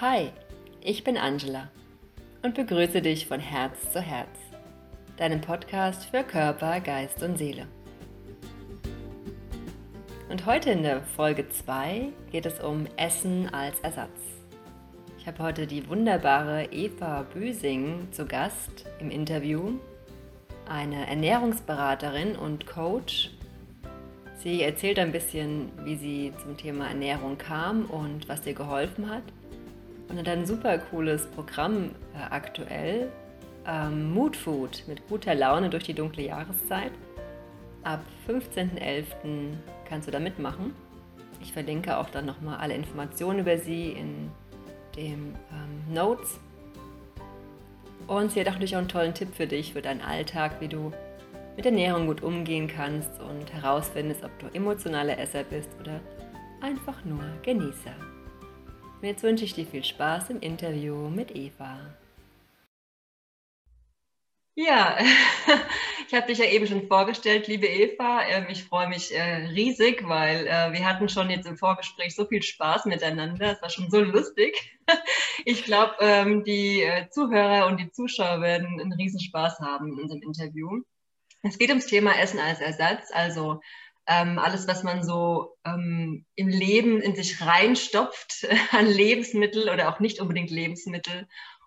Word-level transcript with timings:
Hi, 0.00 0.32
ich 0.80 1.04
bin 1.04 1.16
Angela 1.16 1.70
und 2.42 2.56
begrüße 2.56 3.00
dich 3.00 3.28
von 3.28 3.38
Herz 3.38 3.92
zu 3.92 4.00
Herz, 4.00 4.36
deinem 5.18 5.40
Podcast 5.40 6.06
für 6.06 6.24
Körper, 6.24 6.80
Geist 6.80 7.22
und 7.22 7.38
Seele. 7.38 7.68
Und 10.28 10.46
heute 10.46 10.70
in 10.70 10.82
der 10.82 11.00
Folge 11.00 11.48
2 11.48 12.08
geht 12.32 12.44
es 12.44 12.58
um 12.58 12.88
Essen 12.96 13.54
als 13.54 13.78
Ersatz. 13.82 14.18
Ich 15.16 15.28
habe 15.28 15.40
heute 15.40 15.68
die 15.68 15.88
wunderbare 15.88 16.64
Eva 16.72 17.22
Büsing 17.32 18.08
zu 18.10 18.26
Gast 18.26 18.86
im 18.98 19.12
Interview, 19.12 19.74
eine 20.68 21.06
Ernährungsberaterin 21.06 22.34
und 22.34 22.66
Coach. 22.66 23.30
Sie 24.42 24.60
erzählt 24.60 24.98
ein 24.98 25.12
bisschen, 25.12 25.70
wie 25.84 25.94
sie 25.94 26.32
zum 26.42 26.56
Thema 26.56 26.88
Ernährung 26.88 27.38
kam 27.38 27.84
und 27.84 28.28
was 28.28 28.44
ihr 28.44 28.54
geholfen 28.54 29.08
hat 29.08 29.22
und 30.08 30.18
hat 30.18 30.28
ein 30.28 30.46
super 30.46 30.78
cooles 30.78 31.26
Programm 31.28 31.90
äh, 32.14 32.30
aktuell. 32.30 33.10
Ähm, 33.66 34.12
Mood 34.12 34.36
Food 34.36 34.84
mit 34.86 35.06
guter 35.08 35.34
Laune 35.34 35.70
durch 35.70 35.84
die 35.84 35.94
dunkle 35.94 36.24
Jahreszeit. 36.24 36.92
Ab 37.82 38.00
15.11. 38.28 39.04
kannst 39.88 40.06
du 40.08 40.12
da 40.12 40.20
mitmachen. 40.20 40.74
Ich 41.40 41.52
verlinke 41.52 41.96
auch 41.98 42.10
dann 42.10 42.26
nochmal 42.26 42.58
alle 42.58 42.74
Informationen 42.74 43.40
über 43.40 43.58
sie 43.58 43.90
in 43.90 44.30
den 44.96 45.34
ähm, 45.50 45.94
Notes. 45.94 46.38
Und 48.06 48.32
sie 48.32 48.40
hat 48.40 48.48
auch 48.48 48.52
natürlich 48.52 48.76
auch 48.76 48.80
einen 48.80 48.88
tollen 48.88 49.14
Tipp 49.14 49.34
für 49.34 49.46
dich, 49.46 49.72
für 49.72 49.82
deinen 49.82 50.02
Alltag, 50.02 50.60
wie 50.60 50.68
du 50.68 50.92
mit 51.56 51.66
Ernährung 51.66 52.06
gut 52.06 52.22
umgehen 52.22 52.68
kannst 52.68 53.20
und 53.20 53.52
herausfindest, 53.52 54.24
ob 54.24 54.38
du 54.38 54.46
emotionaler 54.54 55.18
Esser 55.18 55.44
bist 55.44 55.70
oder 55.80 56.00
einfach 56.60 57.04
nur 57.04 57.22
Genießer. 57.42 57.94
Und 59.04 59.08
jetzt 59.08 59.22
wünsche 59.22 59.44
ich 59.44 59.52
dir 59.52 59.66
viel 59.66 59.84
Spaß 59.84 60.30
im 60.30 60.40
Interview 60.40 61.10
mit 61.10 61.36
Eva. 61.36 61.78
Ja, 64.54 64.96
ich 66.08 66.14
habe 66.14 66.26
dich 66.26 66.38
ja 66.38 66.46
eben 66.46 66.66
schon 66.66 66.88
vorgestellt, 66.88 67.46
liebe 67.46 67.66
Eva. 67.66 68.22
Ähm, 68.26 68.46
ich 68.48 68.64
freue 68.64 68.88
mich 68.88 69.14
äh, 69.14 69.44
riesig, 69.48 70.08
weil 70.08 70.46
äh, 70.46 70.72
wir 70.72 70.86
hatten 70.86 71.10
schon 71.10 71.28
jetzt 71.28 71.46
im 71.46 71.58
Vorgespräch 71.58 72.14
so 72.14 72.24
viel 72.24 72.42
Spaß 72.42 72.86
miteinander. 72.86 73.52
Es 73.52 73.60
war 73.60 73.68
schon 73.68 73.90
so 73.90 74.00
lustig. 74.00 74.78
Ich 75.44 75.64
glaube, 75.64 75.96
ähm, 76.00 76.42
die 76.42 76.80
äh, 76.80 77.10
Zuhörer 77.10 77.66
und 77.66 77.78
die 77.78 77.90
Zuschauer 77.90 78.40
werden 78.40 78.80
einen 78.80 78.94
Riesenspaß 78.94 79.60
haben 79.60 79.92
in 79.92 80.00
unserem 80.00 80.22
Interview. 80.22 80.80
Es 81.42 81.58
geht 81.58 81.68
ums 81.68 81.86
Thema 81.86 82.18
Essen 82.18 82.40
als 82.40 82.60
Ersatz, 82.60 83.10
also 83.12 83.60
ähm, 84.06 84.38
alles, 84.38 84.68
was 84.68 84.82
man 84.82 85.02
so 85.02 85.56
ähm, 85.64 86.26
im 86.34 86.48
Leben 86.48 87.00
in 87.00 87.14
sich 87.14 87.40
reinstopft 87.40 88.46
an 88.72 88.86
Lebensmittel 88.86 89.70
oder 89.70 89.88
auch 89.88 90.00
nicht 90.00 90.20
unbedingt 90.20 90.50
Lebensmittel, 90.50 91.26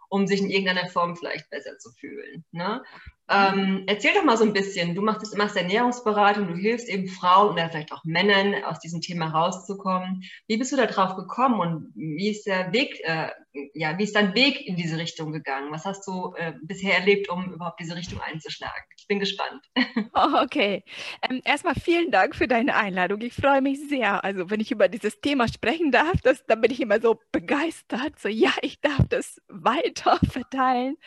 um 0.10 0.28
sich 0.28 0.42
in 0.42 0.50
irgendeiner 0.50 0.88
Form 0.88 1.16
vielleicht 1.16 1.50
besser 1.50 1.78
zu 1.78 1.92
fühlen. 1.92 2.46
Ne? 2.52 2.84
Ähm, 3.30 3.84
erzähl 3.88 4.14
doch 4.14 4.24
mal 4.24 4.38
so 4.38 4.46
ein 4.46 4.54
bisschen. 4.54 4.96
Du 4.96 5.02
machst, 5.02 5.38
machst 5.38 5.58
Ernährungsberatung, 5.58 6.48
du 6.48 6.56
hilfst 6.56 6.88
eben 6.88 7.08
Frauen 7.08 7.54
oder 7.54 7.70
vielleicht 7.70 7.92
auch 7.92 8.04
Männern 8.06 8.64
aus 8.64 8.80
diesem 8.80 9.02
Thema 9.02 9.28
rauszukommen. 9.28 10.24
Wie 10.48 10.58
bist 10.58 10.72
du 10.72 10.78
da 10.78 10.86
drauf 10.86 11.16
gekommen 11.16 11.60
und 11.60 11.92
wie 11.96 12.30
ist 12.30 12.48
der 12.48 12.72
Weg, 12.72 13.02
äh, 13.04 13.30
ja, 13.74 13.98
wie 13.98 14.04
ist 14.04 14.16
dein 14.16 14.34
Weg 14.34 14.66
in 14.66 14.78
diese 14.78 14.98
Richtung 14.98 15.34
gegangen? 15.34 15.72
Was 15.72 15.84
hast 15.84 16.08
du 16.08 16.34
äh, 16.38 16.54
bisher 16.62 16.96
erlebt, 16.96 17.30
um 17.30 17.52
überhaupt 17.52 17.80
diese 17.82 17.96
Richtung 17.98 18.22
einzuschlagen? 18.22 18.84
Ich 18.98 19.08
bin 19.08 19.20
gespannt. 19.20 19.64
Oh, 20.14 20.42
okay. 20.42 20.84
Ähm, 21.30 21.42
erstmal 21.44 21.76
vielen 21.76 22.12
Dank 22.12 22.36
für 22.36 22.48
deine 22.48 22.76
Einladung. 22.76 23.22
Ich 23.22 23.34
freue 23.34 23.62
mich 23.62 23.80
sehr. 23.88 24.24
Also 24.24 24.50
wenn 24.50 24.60
ich 24.60 24.72
über 24.72 24.88
dieses 24.88 25.22
Thema 25.22 25.48
sprechen 25.48 25.92
darf, 25.92 26.22
das, 26.24 26.44
dann 26.48 26.62
bin 26.62 26.72
ich 26.72 26.82
immer 26.82 27.00
so 27.00 27.20
begeistert. 27.32 28.18
So 28.18 28.28
ja, 28.28 28.52
ich 28.62 28.80
darf 28.82 29.02
das 29.10 29.40
weiter 29.48 30.20
verteilen. 30.28 30.98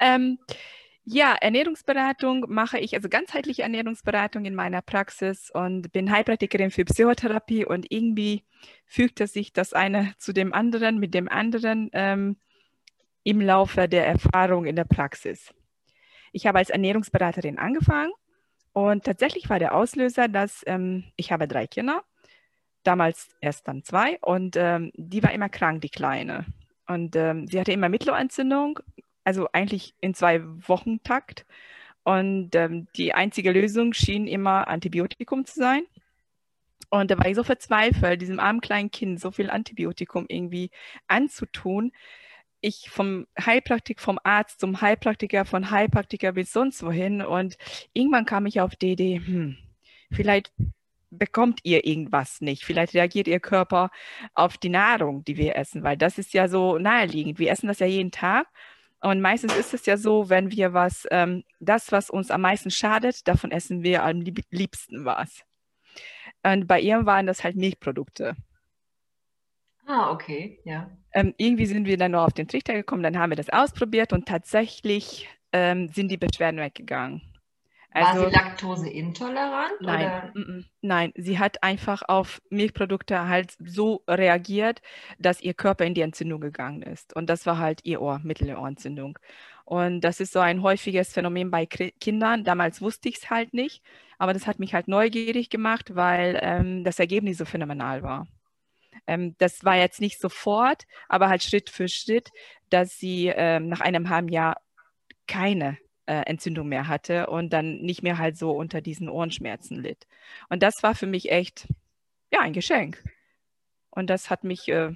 Ähm, 0.00 0.38
ja, 1.06 1.34
Ernährungsberatung 1.34 2.46
mache 2.48 2.78
ich, 2.78 2.94
also 2.94 3.08
ganzheitliche 3.08 3.62
Ernährungsberatung 3.62 4.46
in 4.46 4.54
meiner 4.54 4.80
Praxis 4.80 5.50
und 5.50 5.92
bin 5.92 6.10
Heilpraktikerin 6.10 6.70
für 6.70 6.84
Psychotherapie 6.86 7.66
und 7.66 7.90
irgendwie 7.90 8.44
fügte 8.86 9.26
sich 9.26 9.52
das 9.52 9.74
eine 9.74 10.14
zu 10.18 10.32
dem 10.32 10.54
anderen, 10.54 10.98
mit 10.98 11.12
dem 11.12 11.28
anderen 11.28 11.90
ähm, 11.92 12.36
im 13.22 13.40
Laufe 13.40 13.86
der 13.86 14.06
Erfahrung 14.06 14.64
in 14.64 14.76
der 14.76 14.84
Praxis. 14.84 15.52
Ich 16.32 16.46
habe 16.46 16.58
als 16.58 16.70
Ernährungsberaterin 16.70 17.58
angefangen 17.58 18.12
und 18.72 19.04
tatsächlich 19.04 19.50
war 19.50 19.58
der 19.58 19.74
Auslöser, 19.74 20.28
dass 20.28 20.62
ähm, 20.66 21.04
ich 21.16 21.32
habe 21.32 21.46
drei 21.46 21.66
Kinder, 21.66 22.02
damals 22.82 23.28
erst 23.40 23.68
dann 23.68 23.82
zwei 23.82 24.18
und 24.20 24.56
ähm, 24.56 24.90
die 24.94 25.22
war 25.22 25.32
immer 25.32 25.50
krank, 25.50 25.82
die 25.82 25.90
Kleine. 25.90 26.46
Und 26.86 27.16
ähm, 27.16 27.46
sie 27.46 27.58
hatte 27.58 27.72
immer 27.72 27.88
Mittelohrentzündung 27.88 28.78
also 29.24 29.48
eigentlich 29.52 29.94
in 30.00 30.14
zwei 30.14 30.42
Wochen 30.44 31.02
Takt. 31.02 31.46
Und 32.04 32.54
ähm, 32.54 32.86
die 32.96 33.14
einzige 33.14 33.50
Lösung 33.50 33.94
schien 33.94 34.26
immer 34.26 34.68
Antibiotikum 34.68 35.46
zu 35.46 35.58
sein. 35.58 35.82
Und 36.90 37.10
da 37.10 37.18
war 37.18 37.26
ich 37.26 37.34
so 37.34 37.42
verzweifelt, 37.42 38.20
diesem 38.20 38.38
armen 38.38 38.60
kleinen 38.60 38.90
Kind 38.90 39.20
so 39.20 39.30
viel 39.30 39.50
Antibiotikum 39.50 40.26
irgendwie 40.28 40.70
anzutun. 41.08 41.92
Ich 42.60 42.90
vom 42.90 43.26
Heilpraktik, 43.40 44.00
vom 44.00 44.18
Arzt 44.22 44.60
zum 44.60 44.80
Heilpraktiker, 44.80 45.44
von 45.44 45.70
Heilpraktiker 45.70 46.32
bis 46.32 46.52
sonst 46.52 46.82
wohin. 46.82 47.22
Und 47.22 47.56
irgendwann 47.94 48.26
kam 48.26 48.46
ich 48.46 48.60
auf 48.60 48.76
die 48.76 48.92
Idee, 48.92 49.20
hm, 49.24 49.56
vielleicht 50.12 50.52
bekommt 51.10 51.60
ihr 51.62 51.86
irgendwas 51.86 52.40
nicht. 52.40 52.64
Vielleicht 52.64 52.94
reagiert 52.94 53.28
ihr 53.28 53.40
Körper 53.40 53.90
auf 54.34 54.58
die 54.58 54.68
Nahrung, 54.68 55.24
die 55.24 55.36
wir 55.36 55.56
essen, 55.56 55.82
weil 55.82 55.96
das 55.96 56.18
ist 56.18 56.34
ja 56.34 56.48
so 56.48 56.78
naheliegend. 56.78 57.38
Wir 57.38 57.50
essen 57.50 57.68
das 57.68 57.78
ja 57.78 57.86
jeden 57.86 58.10
Tag 58.10 58.46
und 59.04 59.20
meistens 59.20 59.54
ist 59.54 59.74
es 59.74 59.84
ja 59.84 59.98
so, 59.98 60.30
wenn 60.30 60.50
wir 60.50 60.72
was, 60.72 61.06
ähm, 61.10 61.44
das, 61.60 61.92
was 61.92 62.08
uns 62.08 62.30
am 62.30 62.40
meisten 62.40 62.70
schadet, 62.70 63.28
davon 63.28 63.50
essen 63.50 63.82
wir 63.82 64.02
am 64.02 64.24
liebsten 64.50 65.04
was. 65.04 65.44
Und 66.42 66.66
bei 66.66 66.80
ihr 66.80 67.04
waren 67.04 67.26
das 67.26 67.44
halt 67.44 67.54
Milchprodukte. 67.54 68.34
Ah, 69.86 70.10
okay, 70.10 70.58
ja. 70.64 70.90
Ähm, 71.12 71.34
irgendwie 71.36 71.66
sind 71.66 71.86
wir 71.86 71.98
dann 71.98 72.12
nur 72.12 72.22
auf 72.22 72.32
den 72.32 72.48
Trichter 72.48 72.72
gekommen, 72.72 73.02
dann 73.02 73.18
haben 73.18 73.30
wir 73.30 73.36
das 73.36 73.50
ausprobiert 73.50 74.14
und 74.14 74.26
tatsächlich 74.26 75.28
ähm, 75.52 75.88
sind 75.88 76.10
die 76.10 76.16
Beschwerden 76.16 76.58
weggegangen. 76.58 77.20
Also, 77.94 78.22
War 78.22 78.28
sie 78.28 78.34
laktoseintolerant? 78.34 79.72
Nein, 79.80 80.10
-m, 80.34 80.64
nein, 80.82 81.12
sie 81.16 81.38
hat 81.38 81.62
einfach 81.62 82.02
auf 82.08 82.42
Milchprodukte 82.50 83.28
halt 83.28 83.54
so 83.64 84.02
reagiert, 84.08 84.82
dass 85.20 85.40
ihr 85.40 85.54
Körper 85.54 85.84
in 85.84 85.94
die 85.94 86.00
Entzündung 86.00 86.40
gegangen 86.40 86.82
ist. 86.82 87.14
Und 87.14 87.30
das 87.30 87.46
war 87.46 87.58
halt 87.58 87.84
ihr 87.84 88.02
Ohr, 88.02 88.20
Mittelohrentzündung. 88.24 89.18
Und 89.64 90.00
das 90.00 90.18
ist 90.20 90.32
so 90.32 90.40
ein 90.40 90.62
häufiges 90.62 91.12
Phänomen 91.12 91.50
bei 91.52 91.66
Kindern. 91.66 92.42
Damals 92.44 92.82
wusste 92.82 93.08
ich 93.08 93.18
es 93.18 93.30
halt 93.30 93.54
nicht, 93.54 93.82
aber 94.18 94.32
das 94.34 94.48
hat 94.48 94.58
mich 94.58 94.74
halt 94.74 94.88
neugierig 94.88 95.48
gemacht, 95.48 95.94
weil 95.94 96.38
ähm, 96.42 96.82
das 96.84 96.98
Ergebnis 96.98 97.38
so 97.38 97.44
phänomenal 97.44 98.02
war. 98.02 98.26
Ähm, 99.06 99.36
das 99.38 99.64
war 99.64 99.76
jetzt 99.76 100.00
nicht 100.00 100.20
sofort, 100.20 100.84
aber 101.08 101.28
halt 101.28 101.42
Schritt 101.44 101.70
für 101.70 101.88
Schritt, 101.88 102.30
dass 102.70 102.98
sie 102.98 103.28
ähm, 103.28 103.68
nach 103.68 103.80
einem 103.80 104.08
halben 104.10 104.28
Jahr 104.28 104.56
keine 105.26 105.78
äh, 106.06 106.22
Entzündung 106.26 106.68
mehr 106.68 106.88
hatte 106.88 107.28
und 107.28 107.52
dann 107.52 107.78
nicht 107.78 108.02
mehr 108.02 108.18
halt 108.18 108.36
so 108.36 108.52
unter 108.52 108.80
diesen 108.80 109.08
Ohrenschmerzen 109.08 109.80
litt. 109.80 110.06
Und 110.48 110.62
das 110.62 110.82
war 110.82 110.94
für 110.94 111.06
mich 111.06 111.30
echt, 111.30 111.66
ja, 112.32 112.40
ein 112.40 112.52
Geschenk. 112.52 113.02
Und 113.90 114.10
das 114.10 114.30
hat 114.30 114.44
mich 114.44 114.68
äh, 114.68 114.94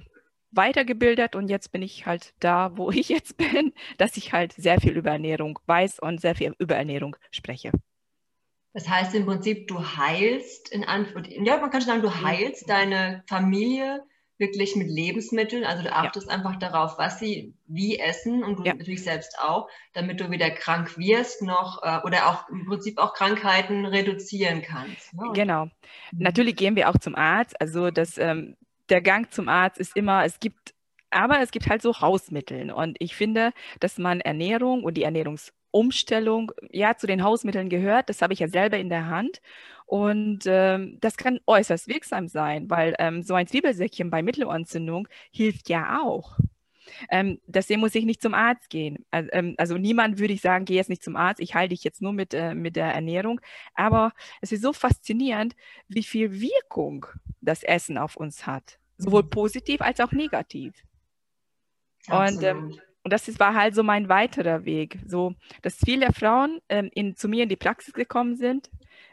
weitergebildet 0.51 1.35
und 1.35 1.49
jetzt 1.49 1.71
bin 1.71 1.81
ich 1.81 2.05
halt 2.05 2.33
da, 2.39 2.77
wo 2.77 2.91
ich 2.91 3.09
jetzt 3.09 3.37
bin, 3.37 3.73
dass 3.97 4.17
ich 4.17 4.33
halt 4.33 4.53
sehr 4.53 4.79
viel 4.79 4.97
über 4.97 5.11
Ernährung 5.11 5.59
weiß 5.65 5.99
und 5.99 6.21
sehr 6.21 6.35
viel 6.35 6.53
über 6.59 6.75
Ernährung 6.75 7.15
spreche. 7.31 7.71
Das 8.73 8.87
heißt 8.87 9.15
im 9.15 9.25
Prinzip, 9.25 9.67
du 9.67 9.79
heilst 9.79 10.69
in 10.69 10.83
Antwort, 10.83 11.27
ja, 11.27 11.57
man 11.57 11.71
kann 11.71 11.81
schon 11.81 11.89
sagen, 11.89 12.01
du 12.03 12.21
heilst 12.21 12.69
deine 12.69 13.23
Familie 13.27 14.03
wirklich 14.39 14.75
mit 14.75 14.87
Lebensmitteln. 14.89 15.65
Also 15.65 15.83
du 15.83 15.93
achtest 15.93 16.27
ja. 16.27 16.33
einfach 16.33 16.55
darauf, 16.55 16.97
was 16.97 17.19
sie 17.19 17.53
wie 17.67 17.99
essen 17.99 18.43
und 18.43 18.59
du 18.59 18.63
ja. 18.63 18.73
natürlich 18.73 19.03
selbst 19.03 19.37
auch, 19.39 19.67
damit 19.93 20.19
du 20.21 20.31
weder 20.31 20.49
krank 20.49 20.97
wirst 20.97 21.41
noch 21.43 21.83
äh, 21.83 21.99
oder 22.03 22.27
auch 22.27 22.49
im 22.49 22.65
Prinzip 22.65 22.97
auch 22.97 23.13
Krankheiten 23.13 23.85
reduzieren 23.85 24.61
kannst. 24.61 25.13
Ne? 25.13 25.29
Genau. 25.33 25.65
Mhm. 25.65 25.71
Natürlich 26.19 26.55
gehen 26.55 26.75
wir 26.75 26.89
auch 26.89 26.97
zum 26.97 27.15
Arzt. 27.15 27.59
Also 27.59 27.91
das, 27.91 28.17
ähm, 28.17 28.55
der 28.89 29.01
Gang 29.01 29.31
zum 29.31 29.49
Arzt 29.49 29.77
ist 29.77 29.95
immer, 29.95 30.23
es 30.23 30.39
gibt 30.39 30.73
aber 31.11 31.41
es 31.41 31.51
gibt 31.51 31.67
halt 31.67 31.81
so 31.81 31.99
Hausmittel. 31.99 32.71
Und 32.71 32.97
ich 32.99 33.15
finde, 33.15 33.51
dass 33.79 33.97
man 33.97 34.21
Ernährung 34.21 34.83
und 34.83 34.95
die 34.95 35.03
Ernährungsumstellung 35.03 36.51
ja 36.69 36.95
zu 36.97 37.07
den 37.07 37.23
Hausmitteln 37.23 37.69
gehört. 37.69 38.09
Das 38.09 38.21
habe 38.21 38.33
ich 38.33 38.39
ja 38.39 38.47
selber 38.47 38.77
in 38.77 38.89
der 38.89 39.07
Hand. 39.07 39.41
Und 39.89 40.41
ähm, 40.45 40.99
das 41.01 41.17
kann 41.17 41.39
äußerst 41.47 41.87
wirksam 41.87 42.27
sein, 42.27 42.69
weil 42.69 42.93
ähm, 42.99 43.23
so 43.23 43.33
ein 43.33 43.47
Zwiebelsäckchen 43.47 44.11
bei 44.11 44.21
Mittelohrentzündung 44.21 45.07
hilft 45.31 45.67
ja 45.67 45.99
auch. 46.03 46.37
Ähm, 47.09 47.39
deswegen 47.47 47.79
muss 47.79 47.95
ich 47.95 48.05
nicht 48.05 48.21
zum 48.21 48.35
Arzt 48.35 48.69
gehen. 48.69 49.03
Also, 49.09 49.29
ähm, 49.33 49.55
also, 49.57 49.79
niemand 49.79 50.19
würde 50.19 50.33
ich 50.33 50.41
sagen, 50.41 50.65
geh 50.65 50.75
jetzt 50.75 50.89
nicht 50.89 51.01
zum 51.01 51.15
Arzt, 51.15 51.41
ich 51.41 51.55
halte 51.55 51.69
dich 51.69 51.83
jetzt 51.83 52.03
nur 52.03 52.13
mit, 52.13 52.35
äh, 52.35 52.53
mit 52.53 52.75
der 52.75 52.93
Ernährung. 52.93 53.41
Aber 53.73 54.13
es 54.41 54.51
ist 54.51 54.61
so 54.61 54.73
faszinierend, 54.73 55.55
wie 55.87 56.03
viel 56.03 56.39
Wirkung 56.39 57.07
das 57.41 57.63
Essen 57.63 57.97
auf 57.97 58.15
uns 58.15 58.45
hat. 58.45 58.77
Sowohl 58.99 59.23
mhm. 59.23 59.31
positiv 59.31 59.81
als 59.81 59.99
auch 60.01 60.11
negativ. 60.11 60.75
Und, 62.09 62.43
ähm, 62.43 62.79
und 63.03 63.11
das 63.11 63.27
ist, 63.27 63.39
war 63.39 63.55
halt 63.55 63.73
so 63.73 63.81
mein 63.81 64.07
weiterer 64.07 64.65
Weg. 64.65 64.99
So, 65.07 65.33
dass 65.63 65.77
viele 65.83 66.13
Frauen 66.13 66.59
ähm, 66.69 66.91
in, 66.93 67.15
zu 67.15 67.27
mir 67.27 67.41
in 67.41 67.49
die 67.49 67.55
Praxis 67.55 67.95
gekommen 67.95 68.35
sind, 68.35 68.69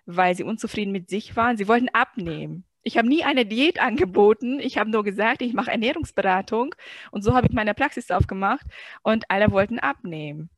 weil 0.07 0.35
sie 0.35 0.45
unzufrieden 0.45 0.93
mit 0.93 1.11
sich 1.11 1.37
waren. 1.37 1.57
Sie 1.57 1.69
wollten 1.69 1.89
abnehmen. 1.91 2.65
Ich 2.83 2.97
habe 2.97 3.09
nie 3.09 3.25
eine 3.25 3.45
Diät 3.45 3.81
angeboten. 3.81 4.61
Ich 4.61 4.79
habe 4.79 4.91
nur 4.91 5.05
gesagt, 5.05 5.43
ich 5.43 5.53
mache 5.53 5.73
Ernährungsberatung. 5.73 6.75
Und 7.11 7.23
so 7.23 7.35
habe 7.35 7.49
ich 7.49 7.53
meine 7.53 7.75
Praxis 7.75 8.11
aufgemacht 8.11 8.65
und 9.03 9.31
alle 9.31 9.51
wollten 9.51 9.81
abnehmen. 9.81 10.51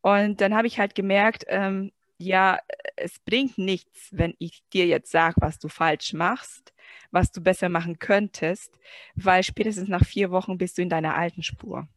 Und 0.00 0.40
dann 0.40 0.54
habe 0.54 0.66
ich 0.68 0.78
halt 0.78 0.94
gemerkt, 0.94 1.44
ähm, 1.48 1.90
ja, 2.18 2.58
es 2.94 3.18
bringt 3.18 3.58
nichts, 3.58 4.08
wenn 4.12 4.34
ich 4.38 4.62
dir 4.72 4.86
jetzt 4.86 5.10
sage, 5.10 5.34
was 5.40 5.58
du 5.58 5.68
falsch 5.68 6.12
machst, 6.12 6.72
was 7.10 7.32
du 7.32 7.40
besser 7.40 7.68
machen 7.68 7.98
könntest, 7.98 8.78
weil 9.14 9.42
spätestens 9.42 9.88
nach 9.88 10.04
vier 10.04 10.30
Wochen 10.30 10.58
bist 10.58 10.78
du 10.78 10.82
in 10.82 10.88
deiner 10.88 11.16
alten 11.16 11.42
Spur. 11.42 11.88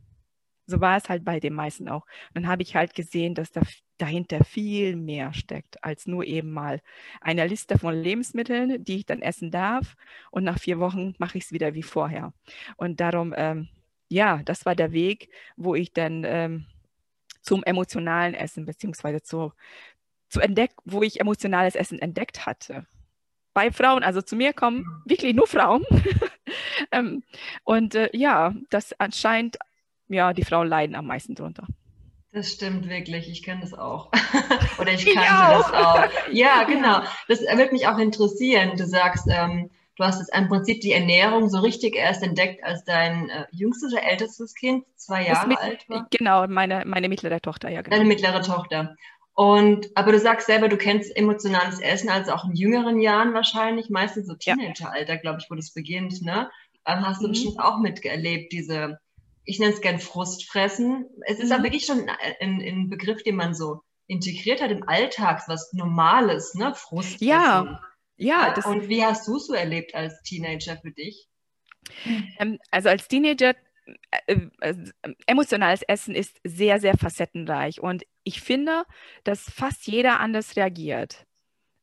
So 0.67 0.81
war 0.81 0.97
es 0.97 1.09
halt 1.09 1.23
bei 1.23 1.39
den 1.39 1.53
meisten 1.53 1.87
auch. 1.89 2.03
Und 2.29 2.43
dann 2.43 2.47
habe 2.47 2.61
ich 2.61 2.75
halt 2.75 2.93
gesehen, 2.93 3.33
dass 3.35 3.51
da 3.51 3.61
dahinter 3.97 4.43
viel 4.43 4.95
mehr 4.95 5.33
steckt, 5.33 5.83
als 5.83 6.07
nur 6.07 6.25
eben 6.25 6.51
mal 6.51 6.81
eine 7.21 7.47
Liste 7.47 7.79
von 7.79 7.95
Lebensmitteln, 7.95 8.83
die 8.83 8.97
ich 8.97 9.05
dann 9.05 9.21
essen 9.21 9.49
darf. 9.49 9.95
Und 10.29 10.43
nach 10.43 10.59
vier 10.59 10.79
Wochen 10.79 11.15
mache 11.17 11.37
ich 11.37 11.45
es 11.45 11.51
wieder 11.51 11.73
wie 11.73 11.83
vorher. 11.83 12.33
Und 12.75 12.99
darum, 12.99 13.33
ähm, 13.35 13.69
ja, 14.09 14.41
das 14.43 14.65
war 14.65 14.75
der 14.75 14.91
Weg, 14.91 15.29
wo 15.55 15.73
ich 15.73 15.93
dann 15.93 16.23
ähm, 16.25 16.65
zum 17.41 17.63
emotionalen 17.63 18.33
Essen 18.33 18.65
beziehungsweise 18.65 19.21
zu, 19.21 19.53
zu 20.29 20.41
entdecken, 20.41 20.75
wo 20.85 21.01
ich 21.01 21.19
emotionales 21.19 21.75
Essen 21.75 21.99
entdeckt 21.99 22.45
hatte. 22.45 22.85
Bei 23.53 23.71
Frauen, 23.71 24.03
also 24.03 24.21
zu 24.21 24.35
mir 24.35 24.53
kommen 24.53 24.85
wirklich 25.05 25.33
nur 25.33 25.47
Frauen. 25.47 25.83
ähm, 26.91 27.23
und 27.63 27.95
äh, 27.95 28.09
ja, 28.13 28.53
das 28.69 28.93
anscheinend, 28.99 29.57
ja, 30.09 30.33
die 30.33 30.43
Frauen 30.43 30.67
leiden 30.67 30.95
am 30.95 31.05
meisten 31.05 31.35
drunter. 31.35 31.67
Das 32.31 32.51
stimmt 32.51 32.87
wirklich, 32.89 33.29
ich 33.29 33.41
kenne 33.41 33.61
das 33.61 33.73
auch. 33.73 34.11
Oder 34.79 34.93
ich 34.93 35.05
kannte 35.05 35.57
das 35.57 35.73
auch. 35.73 36.05
Ja, 36.31 36.63
genau. 36.63 37.01
Das 37.27 37.41
würde 37.41 37.71
mich 37.71 37.87
auch 37.87 37.97
interessieren. 37.97 38.77
Du 38.77 38.85
sagst, 38.85 39.27
ähm, 39.29 39.71
du 39.95 40.03
hast 40.03 40.19
jetzt 40.19 40.35
im 40.35 40.47
Prinzip 40.47 40.81
die 40.81 40.91
Ernährung 40.91 41.49
so 41.49 41.59
richtig 41.59 41.95
erst 41.95 42.21
entdeckt, 42.21 42.63
als 42.63 42.83
dein 42.83 43.29
äh, 43.29 43.45
jüngstes 43.51 43.93
oder 43.93 44.03
ältestes 44.03 44.53
Kind 44.53 44.85
zwei 44.95 45.25
Jahre 45.25 45.47
mit, 45.47 45.57
alt 45.57 45.89
war. 45.89 46.07
Genau, 46.11 46.45
meine, 46.47 46.83
meine 46.85 47.09
mittlere 47.09 47.41
Tochter, 47.41 47.69
ja. 47.69 47.81
Genau. 47.81 47.95
Deine 47.95 48.07
mittlere 48.07 48.41
Tochter. 48.41 48.95
Und, 49.33 49.89
aber 49.95 50.11
du 50.11 50.19
sagst 50.19 50.47
selber, 50.47 50.67
du 50.67 50.77
kennst 50.77 51.15
emotionales 51.15 51.79
Essen, 51.79 52.09
also 52.09 52.31
auch 52.33 52.45
in 52.45 52.55
jüngeren 52.55 52.99
Jahren 52.99 53.33
wahrscheinlich, 53.33 53.89
meistens 53.89 54.27
so 54.27 54.35
Teenageralter, 54.35 55.13
ja. 55.13 55.19
glaube 55.19 55.39
ich, 55.41 55.49
wo 55.49 55.55
das 55.55 55.73
beginnt, 55.73 56.21
ne? 56.23 56.49
Ähm, 56.85 57.05
hast 57.05 57.21
du 57.21 57.27
mhm. 57.27 57.31
bestimmt 57.31 57.59
auch 57.59 57.79
miterlebt, 57.79 58.51
diese 58.51 58.99
ich 59.47 59.59
nenne 59.59 59.73
es 59.73 59.81
gern 59.81 59.99
Frustfressen. 59.99 61.05
Es 61.25 61.39
ist 61.39 61.47
mhm. 61.47 61.53
aber 61.53 61.63
wirklich 61.63 61.85
schon 61.85 62.09
ein, 62.39 62.61
ein, 62.61 62.89
Begriff, 62.89 63.23
den 63.23 63.35
man 63.35 63.55
so 63.55 63.81
integriert 64.05 64.61
hat 64.61 64.71
im 64.71 64.87
Alltag, 64.87 65.43
was 65.47 65.71
Normales, 65.73 66.53
ne? 66.53 66.75
Frustfressen. 66.75 67.27
Ja, 67.27 67.81
ja. 68.17 68.53
Und 68.65 68.89
wie 68.89 69.03
hast 69.03 69.27
du 69.27 69.37
es 69.37 69.47
so 69.47 69.53
erlebt 69.53 69.95
als 69.95 70.21
Teenager 70.23 70.77
für 70.77 70.91
dich? 70.91 71.27
Ähm, 72.39 72.59
also 72.71 72.89
als 72.89 73.07
Teenager 73.07 73.55
äh, 74.25 74.35
äh, 74.59 74.75
emotionales 75.25 75.81
Essen 75.83 76.13
ist 76.13 76.39
sehr, 76.43 76.81
sehr 76.81 76.97
facettenreich 76.97 77.81
und 77.81 78.03
ich 78.23 78.41
finde, 78.41 78.83
dass 79.23 79.49
fast 79.49 79.87
jeder 79.87 80.19
anders 80.19 80.57
reagiert. 80.57 81.25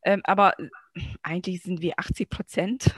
Ähm, 0.05 0.21
aber 0.25 0.55
eigentlich 1.23 1.63
sind 1.63 1.81
wir 1.81 1.95
80 1.97 2.29
Prozent 2.29 2.95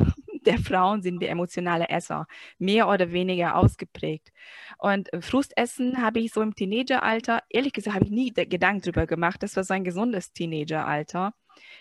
der 0.46 0.58
Frauen 0.58 1.02
sind 1.02 1.20
wir 1.20 1.28
emotionale 1.28 1.88
Esser, 1.88 2.26
mehr 2.58 2.88
oder 2.88 3.12
weniger 3.12 3.56
ausgeprägt. 3.56 4.32
Und 4.78 5.08
Frustessen 5.20 6.00
habe 6.02 6.20
ich 6.20 6.32
so 6.32 6.42
im 6.42 6.54
Teenageralter, 6.54 7.42
ehrlich 7.50 7.72
gesagt, 7.72 7.94
habe 7.94 8.04
ich 8.04 8.10
nie 8.10 8.32
Gedanken 8.32 8.82
darüber 8.82 9.06
gemacht. 9.06 9.42
Das 9.42 9.56
war 9.56 9.64
so 9.64 9.74
ein 9.74 9.84
gesundes 9.84 10.32
Teenageralter. 10.32 11.34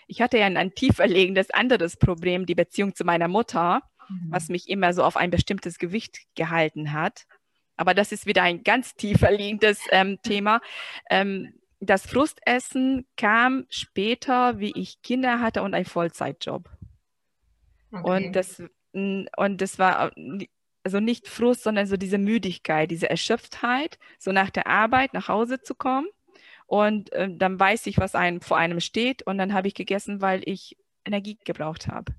Ich 0.06 0.20
hatte 0.20 0.38
ja 0.38 0.46
ein, 0.46 0.56
ein 0.56 0.74
tieferlegendes 0.74 1.50
anderes 1.50 1.96
Problem, 1.96 2.46
die 2.46 2.54
Beziehung 2.54 2.94
zu 2.94 3.04
meiner 3.04 3.28
Mutter, 3.28 3.82
mhm. 4.08 4.28
was 4.30 4.48
mich 4.48 4.68
immer 4.68 4.92
so 4.92 5.02
auf 5.04 5.16
ein 5.16 5.30
bestimmtes 5.30 5.78
Gewicht 5.78 6.18
gehalten 6.34 6.92
hat. 6.92 7.26
Aber 7.76 7.94
das 7.94 8.12
ist 8.12 8.26
wieder 8.26 8.42
ein 8.42 8.62
ganz 8.62 8.94
tiefer 8.94 9.30
liegendes 9.30 9.80
ähm, 9.90 10.18
Thema. 10.22 10.60
Ähm, 11.10 11.52
das 11.80 12.06
Frustessen 12.06 13.06
kam 13.16 13.66
später, 13.68 14.58
wie 14.58 14.72
ich 14.74 15.02
Kinder 15.02 15.40
hatte 15.40 15.62
und 15.62 15.74
einen 15.74 15.84
Vollzeitjob. 15.84 16.70
Okay. 18.00 18.26
Und, 18.26 18.32
das, 18.36 18.62
und 18.92 19.60
das 19.60 19.78
war 19.78 20.12
also 20.84 21.00
nicht 21.00 21.26
Frust, 21.26 21.64
sondern 21.64 21.86
so 21.86 21.96
diese 21.96 22.18
Müdigkeit, 22.18 22.90
diese 22.90 23.10
Erschöpftheit, 23.10 23.98
so 24.18 24.32
nach 24.32 24.50
der 24.50 24.66
Arbeit 24.68 25.14
nach 25.14 25.28
Hause 25.28 25.60
zu 25.60 25.74
kommen. 25.74 26.06
Und 26.66 27.12
äh, 27.12 27.28
dann 27.30 27.58
weiß 27.58 27.86
ich, 27.86 27.98
was 27.98 28.14
einem 28.14 28.40
vor 28.40 28.56
einem 28.56 28.80
steht. 28.80 29.22
Und 29.24 29.38
dann 29.38 29.52
habe 29.52 29.68
ich 29.68 29.74
gegessen, 29.74 30.20
weil 30.20 30.42
ich 30.44 30.76
Energie 31.04 31.38
gebraucht 31.44 31.88
habe. 31.88 32.14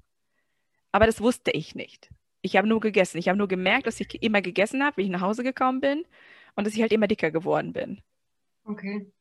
Aber 0.91 1.05
das 1.05 1.21
wusste 1.21 1.51
ich 1.51 1.75
nicht. 1.75 2.09
Ich 2.41 2.55
habe 2.55 2.67
nur 2.67 2.79
gegessen. 2.79 3.17
Ich 3.17 3.27
habe 3.27 3.37
nur 3.37 3.47
gemerkt, 3.47 3.87
dass 3.87 3.99
ich 3.99 4.21
immer 4.21 4.41
gegessen 4.41 4.83
habe, 4.83 4.97
wie 4.97 5.03
ich 5.03 5.09
nach 5.09 5.21
Hause 5.21 5.43
gekommen 5.43 5.81
bin 5.81 6.05
und 6.55 6.65
dass 6.65 6.73
ich 6.73 6.81
halt 6.81 6.91
immer 6.91 7.07
dicker 7.07 7.31
geworden 7.31 7.73
bin. 7.73 8.01
Okay. 8.63 9.11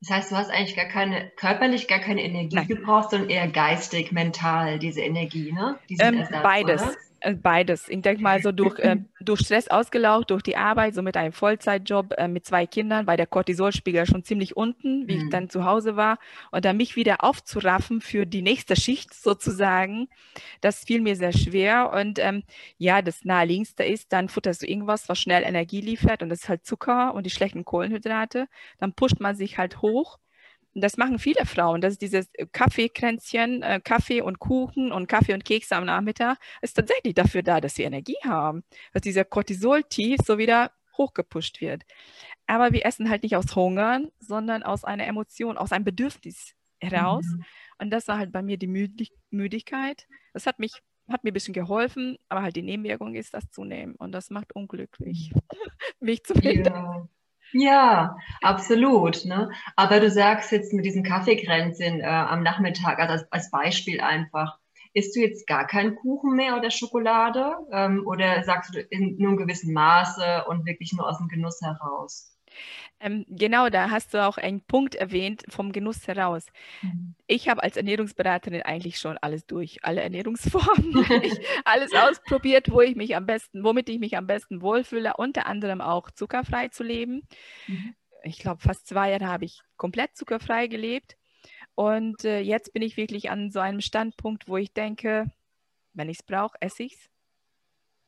Das 0.00 0.10
heißt, 0.10 0.32
du 0.32 0.36
hast 0.36 0.50
eigentlich 0.50 0.76
gar 0.76 0.86
keine, 0.86 1.30
körperlich 1.36 1.88
gar 1.88 1.98
keine 1.98 2.22
Energie 2.22 2.56
Nein. 2.56 2.68
gebraucht, 2.68 3.10
sondern 3.10 3.30
eher 3.30 3.48
geistig, 3.48 4.12
mental, 4.12 4.78
diese 4.78 5.00
Energie, 5.00 5.52
ne? 5.52 5.78
Ähm, 5.98 6.18
Ersatz, 6.18 6.42
beides. 6.42 6.82
Oder? 6.82 6.94
Äh, 7.24 7.34
beides. 7.34 7.88
Ich 7.88 8.02
denke 8.02 8.22
mal 8.22 8.42
so 8.42 8.52
durch, 8.52 8.78
äh, 8.78 8.96
durch 9.20 9.40
Stress 9.40 9.68
ausgelaugt, 9.68 10.30
durch 10.30 10.42
die 10.42 10.58
Arbeit, 10.58 10.94
so 10.94 11.00
mit 11.00 11.16
einem 11.16 11.32
Vollzeitjob 11.32 12.12
äh, 12.18 12.28
mit 12.28 12.44
zwei 12.44 12.66
Kindern, 12.66 13.06
war 13.06 13.16
der 13.16 13.26
Cortisolspiegel 13.26 14.04
schon 14.04 14.24
ziemlich 14.24 14.58
unten, 14.58 15.08
wie 15.08 15.16
mhm. 15.16 15.22
ich 15.22 15.30
dann 15.30 15.48
zu 15.48 15.64
Hause 15.64 15.96
war. 15.96 16.18
Und 16.50 16.66
dann 16.66 16.76
mich 16.76 16.96
wieder 16.96 17.24
aufzuraffen 17.24 18.02
für 18.02 18.26
die 18.26 18.42
nächste 18.42 18.76
Schicht 18.76 19.14
sozusagen, 19.22 20.08
das 20.60 20.84
fiel 20.84 21.00
mir 21.00 21.16
sehr 21.16 21.32
schwer. 21.32 21.92
Und 21.94 22.18
ähm, 22.18 22.42
ja, 22.76 23.00
das 23.00 23.24
naheliegendste 23.24 23.84
ist, 23.84 24.12
dann 24.12 24.28
futterst 24.28 24.60
du 24.60 24.66
irgendwas, 24.66 25.08
was 25.08 25.18
schnell 25.18 25.44
Energie 25.44 25.80
liefert 25.80 26.22
und 26.22 26.28
das 26.28 26.42
ist 26.42 26.48
halt 26.50 26.66
Zucker 26.66 27.14
und 27.14 27.24
die 27.24 27.30
schlechten 27.30 27.64
Kohlenhydrate. 27.64 28.48
Dann 28.78 28.92
pusht 28.92 29.18
man 29.20 29.34
sich 29.34 29.56
halt 29.56 29.80
hoch 29.80 30.18
das 30.82 30.96
machen 30.96 31.18
viele 31.18 31.46
Frauen, 31.46 31.80
das 31.80 31.94
ist 31.94 32.02
dieses 32.02 32.30
Kaffeekränzchen, 32.52 33.62
äh, 33.62 33.80
Kaffee 33.82 34.20
und 34.20 34.38
Kuchen 34.38 34.92
und 34.92 35.06
Kaffee 35.06 35.34
und 35.34 35.44
Kekse 35.44 35.76
am 35.76 35.84
Nachmittag, 35.84 36.38
ist 36.62 36.74
tatsächlich 36.74 37.14
dafür 37.14 37.42
da, 37.42 37.60
dass 37.60 37.74
sie 37.74 37.84
Energie 37.84 38.16
haben, 38.24 38.64
dass 38.92 39.02
dieser 39.02 39.24
Cortisol-Tief 39.24 40.18
so 40.24 40.38
wieder 40.38 40.72
hochgepusht 40.96 41.60
wird. 41.60 41.82
Aber 42.46 42.72
wir 42.72 42.84
essen 42.84 43.10
halt 43.10 43.22
nicht 43.22 43.36
aus 43.36 43.54
Hungern, 43.56 44.10
sondern 44.18 44.62
aus 44.62 44.84
einer 44.84 45.06
Emotion, 45.06 45.58
aus 45.58 45.72
einem 45.72 45.84
Bedürfnis 45.84 46.54
heraus. 46.80 47.24
Mhm. 47.26 47.44
Und 47.78 47.90
das 47.90 48.08
war 48.08 48.18
halt 48.18 48.32
bei 48.32 48.42
mir 48.42 48.56
die 48.58 48.66
Müdig 48.66 49.12
Müdigkeit. 49.30 50.06
Das 50.32 50.46
hat 50.46 50.58
mich 50.58 50.80
hat 51.08 51.22
mir 51.22 51.30
ein 51.30 51.34
bisschen 51.34 51.54
geholfen, 51.54 52.16
aber 52.28 52.42
halt 52.42 52.56
die 52.56 52.62
Nebenwirkung 52.62 53.14
ist 53.14 53.34
das 53.34 53.50
zunehmen 53.50 53.94
und 53.96 54.12
das 54.12 54.30
macht 54.30 54.54
unglücklich, 54.54 55.32
mich 56.00 56.24
zumindest. 56.24 56.70
Ja. 56.70 57.08
Ja, 57.52 58.16
absolut. 58.42 59.24
Ne? 59.24 59.50
Aber 59.76 60.00
du 60.00 60.10
sagst 60.10 60.52
jetzt 60.52 60.72
mit 60.72 60.84
diesen 60.84 61.04
Kaffeekränzchen 61.04 62.00
äh, 62.00 62.04
am 62.04 62.42
Nachmittag, 62.42 62.98
also 62.98 63.12
als, 63.12 63.32
als, 63.32 63.50
Beispiel 63.50 64.00
einfach, 64.00 64.58
isst 64.92 65.14
du 65.14 65.20
jetzt 65.20 65.46
gar 65.46 65.66
keinen 65.66 65.94
Kuchen 65.96 66.34
mehr 66.34 66.56
oder 66.56 66.70
Schokolade? 66.70 67.56
Ähm, 67.72 68.02
oder 68.06 68.42
sagst 68.44 68.74
du 68.74 68.80
in 68.80 69.16
nur 69.18 69.30
einem 69.30 69.38
gewissen 69.38 69.72
Maße 69.72 70.44
und 70.48 70.66
wirklich 70.66 70.92
nur 70.92 71.08
aus 71.08 71.18
dem 71.18 71.28
Genuss 71.28 71.60
heraus? 71.62 72.34
Ähm, 73.00 73.26
genau, 73.28 73.68
da 73.68 73.90
hast 73.90 74.14
du 74.14 74.24
auch 74.24 74.38
einen 74.38 74.62
Punkt 74.62 74.94
erwähnt 74.94 75.44
vom 75.48 75.72
Genuss 75.72 76.06
heraus. 76.06 76.46
Mhm. 76.80 77.14
Ich 77.26 77.48
habe 77.48 77.62
als 77.62 77.76
Ernährungsberaterin 77.76 78.62
eigentlich 78.62 78.98
schon 78.98 79.18
alles 79.18 79.46
durch, 79.46 79.84
alle 79.84 80.00
Ernährungsformen, 80.00 80.94
alles 81.64 81.92
ausprobiert, 81.92 82.70
wo 82.70 82.80
ich 82.80 82.96
mich 82.96 83.14
am 83.16 83.26
besten, 83.26 83.64
womit 83.64 83.88
ich 83.88 83.98
mich 83.98 84.16
am 84.16 84.26
besten 84.26 84.62
wohlfühle, 84.62 85.14
unter 85.16 85.46
anderem 85.46 85.80
auch 85.80 86.10
zuckerfrei 86.10 86.68
zu 86.68 86.82
leben. 86.82 87.26
Mhm. 87.66 87.94
Ich 88.22 88.38
glaube, 88.38 88.62
fast 88.62 88.86
zwei 88.86 89.10
Jahre 89.10 89.26
habe 89.26 89.44
ich 89.44 89.60
komplett 89.76 90.16
zuckerfrei 90.16 90.66
gelebt. 90.66 91.16
Und 91.74 92.24
äh, 92.24 92.40
jetzt 92.40 92.72
bin 92.72 92.82
ich 92.82 92.96
wirklich 92.96 93.30
an 93.30 93.50
so 93.50 93.60
einem 93.60 93.80
Standpunkt, 93.80 94.48
wo 94.48 94.56
ich 94.56 94.72
denke, 94.72 95.30
wenn 95.92 96.08
ich 96.08 96.20
es 96.20 96.22
brauche, 96.22 96.56
esse 96.60 96.84
ich 96.84 96.94
es, 96.94 97.10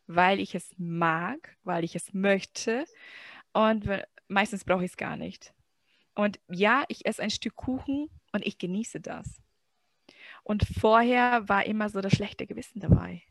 weil 0.06 0.40
ich 0.40 0.54
es 0.54 0.74
mag, 0.78 1.56
weil 1.64 1.84
ich 1.84 1.96
es 1.96 2.14
möchte. 2.14 2.86
Und 3.52 3.88
meistens 4.28 4.64
brauche 4.64 4.84
ich 4.84 4.92
es 4.92 4.96
gar 4.96 5.16
nicht. 5.16 5.54
Und 6.14 6.40
ja, 6.48 6.84
ich 6.88 7.06
esse 7.06 7.22
ein 7.22 7.30
Stück 7.30 7.56
Kuchen 7.56 8.08
und 8.32 8.46
ich 8.46 8.58
genieße 8.58 9.00
das. 9.00 9.40
Und 10.42 10.64
vorher 10.80 11.48
war 11.48 11.66
immer 11.66 11.88
so 11.88 12.00
das 12.00 12.14
schlechte 12.14 12.46
Gewissen 12.46 12.80
dabei. 12.80 13.22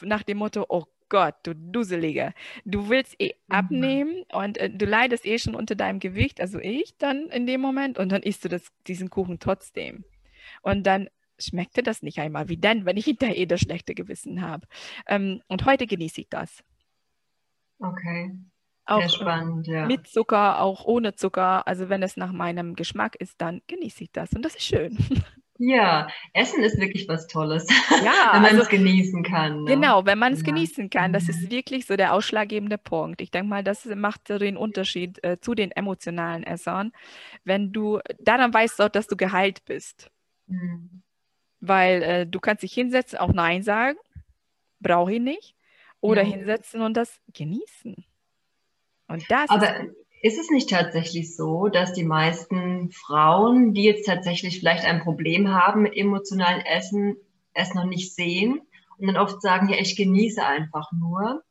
Nach 0.00 0.22
dem 0.22 0.38
Motto, 0.38 0.66
oh 0.68 0.86
Gott, 1.08 1.34
du 1.42 1.54
Duseliger, 1.54 2.32
du 2.64 2.88
willst 2.88 3.16
eh 3.20 3.34
mhm. 3.48 3.54
abnehmen 3.54 4.24
und 4.32 4.58
äh, 4.58 4.70
du 4.70 4.86
leidest 4.86 5.26
eh 5.26 5.38
schon 5.38 5.54
unter 5.54 5.74
deinem 5.74 5.98
Gewicht, 5.98 6.40
also 6.40 6.58
ich 6.58 6.96
dann 6.96 7.28
in 7.28 7.46
dem 7.46 7.60
Moment, 7.60 7.98
und 7.98 8.10
dann 8.10 8.22
isst 8.22 8.44
du 8.44 8.48
das, 8.48 8.72
diesen 8.86 9.10
Kuchen 9.10 9.38
trotzdem. 9.38 10.04
Und 10.62 10.84
dann 10.84 11.08
schmeckte 11.38 11.82
das 11.82 12.02
nicht 12.02 12.18
einmal 12.18 12.48
wie 12.48 12.56
dann, 12.56 12.84
wenn 12.84 12.96
ich 12.96 13.04
hinterher 13.04 13.36
eh 13.36 13.46
das 13.46 13.60
schlechte 13.60 13.94
Gewissen 13.94 14.42
habe. 14.42 14.66
Ähm, 15.06 15.42
und 15.48 15.64
heute 15.66 15.86
genieße 15.86 16.22
ich 16.22 16.28
das. 16.28 16.62
Okay. 17.78 18.32
Auch 18.86 19.02
äh, 19.04 19.08
spannend, 19.08 19.66
ja. 19.66 19.86
mit 19.86 20.06
Zucker, 20.08 20.60
auch 20.60 20.84
ohne 20.84 21.14
Zucker. 21.14 21.66
Also 21.66 21.88
wenn 21.88 22.02
es 22.02 22.16
nach 22.16 22.32
meinem 22.32 22.74
Geschmack 22.74 23.16
ist, 23.16 23.40
dann 23.40 23.62
genieße 23.66 24.04
ich 24.04 24.12
das 24.12 24.32
und 24.32 24.42
das 24.42 24.54
ist 24.54 24.64
schön. 24.64 24.96
Ja, 25.58 26.08
Essen 26.32 26.64
ist 26.64 26.80
wirklich 26.80 27.06
was 27.06 27.28
Tolles, 27.28 27.68
Ja, 28.02 28.12
wenn 28.32 28.42
man 28.42 28.50
also 28.50 28.62
es 28.62 28.68
genießen 28.68 29.22
kann. 29.22 29.62
Ne? 29.62 29.74
Genau, 29.74 30.04
wenn 30.06 30.18
man 30.18 30.32
es 30.32 30.40
Ja. 30.40 30.46
genießen 30.46 30.90
kann, 30.90 31.12
das 31.12 31.24
Mhm. 31.24 31.30
ist 31.30 31.50
wirklich 31.52 31.86
so 31.86 31.94
der 31.94 32.14
ausschlaggebende 32.14 32.78
Punkt. 32.78 33.20
Ich 33.20 33.30
denke 33.30 33.48
mal, 33.48 33.62
das 33.62 33.84
macht 33.84 34.26
so 34.26 34.38
den 34.38 34.56
Unterschied 34.56 35.22
äh, 35.22 35.38
zu 35.40 35.54
den 35.54 35.70
emotionalen 35.70 36.42
Essern, 36.42 36.90
wenn 37.44 37.70
du 37.72 38.00
daran 38.18 38.52
weißt 38.52 38.80
auch, 38.80 38.88
dass 38.88 39.06
du 39.06 39.16
geheilt 39.16 39.64
bist, 39.64 40.10
Mhm. 40.48 41.02
weil 41.60 42.02
äh, 42.02 42.26
du 42.26 42.40
kannst 42.40 42.64
dich 42.64 42.72
hinsetzen, 42.72 43.18
auch 43.20 43.32
Nein 43.32 43.62
sagen, 43.62 43.98
brauche 44.80 45.12
ich 45.12 45.20
nicht, 45.20 45.54
oder 46.00 46.22
Ja. 46.22 46.28
hinsetzen 46.32 46.80
und 46.80 46.94
das 46.96 47.20
genießen. 47.34 48.04
Und 49.12 49.30
das 49.30 49.50
Aber 49.50 49.74
ist 50.22 50.38
es 50.38 50.50
nicht 50.50 50.70
tatsächlich 50.70 51.36
so, 51.36 51.68
dass 51.68 51.92
die 51.92 52.04
meisten 52.04 52.90
Frauen, 52.90 53.74
die 53.74 53.84
jetzt 53.84 54.06
tatsächlich 54.06 54.58
vielleicht 54.58 54.84
ein 54.84 55.02
Problem 55.02 55.48
haben 55.52 55.82
mit 55.82 55.96
emotionalen 55.96 56.60
Essen, 56.62 57.16
es 57.54 57.74
noch 57.74 57.84
nicht 57.84 58.14
sehen 58.14 58.62
und 58.98 59.06
dann 59.06 59.16
oft 59.18 59.42
sagen, 59.42 59.68
ja, 59.68 59.76
ich 59.78 59.96
genieße 59.96 60.44
einfach 60.44 60.90
nur, 60.92 61.42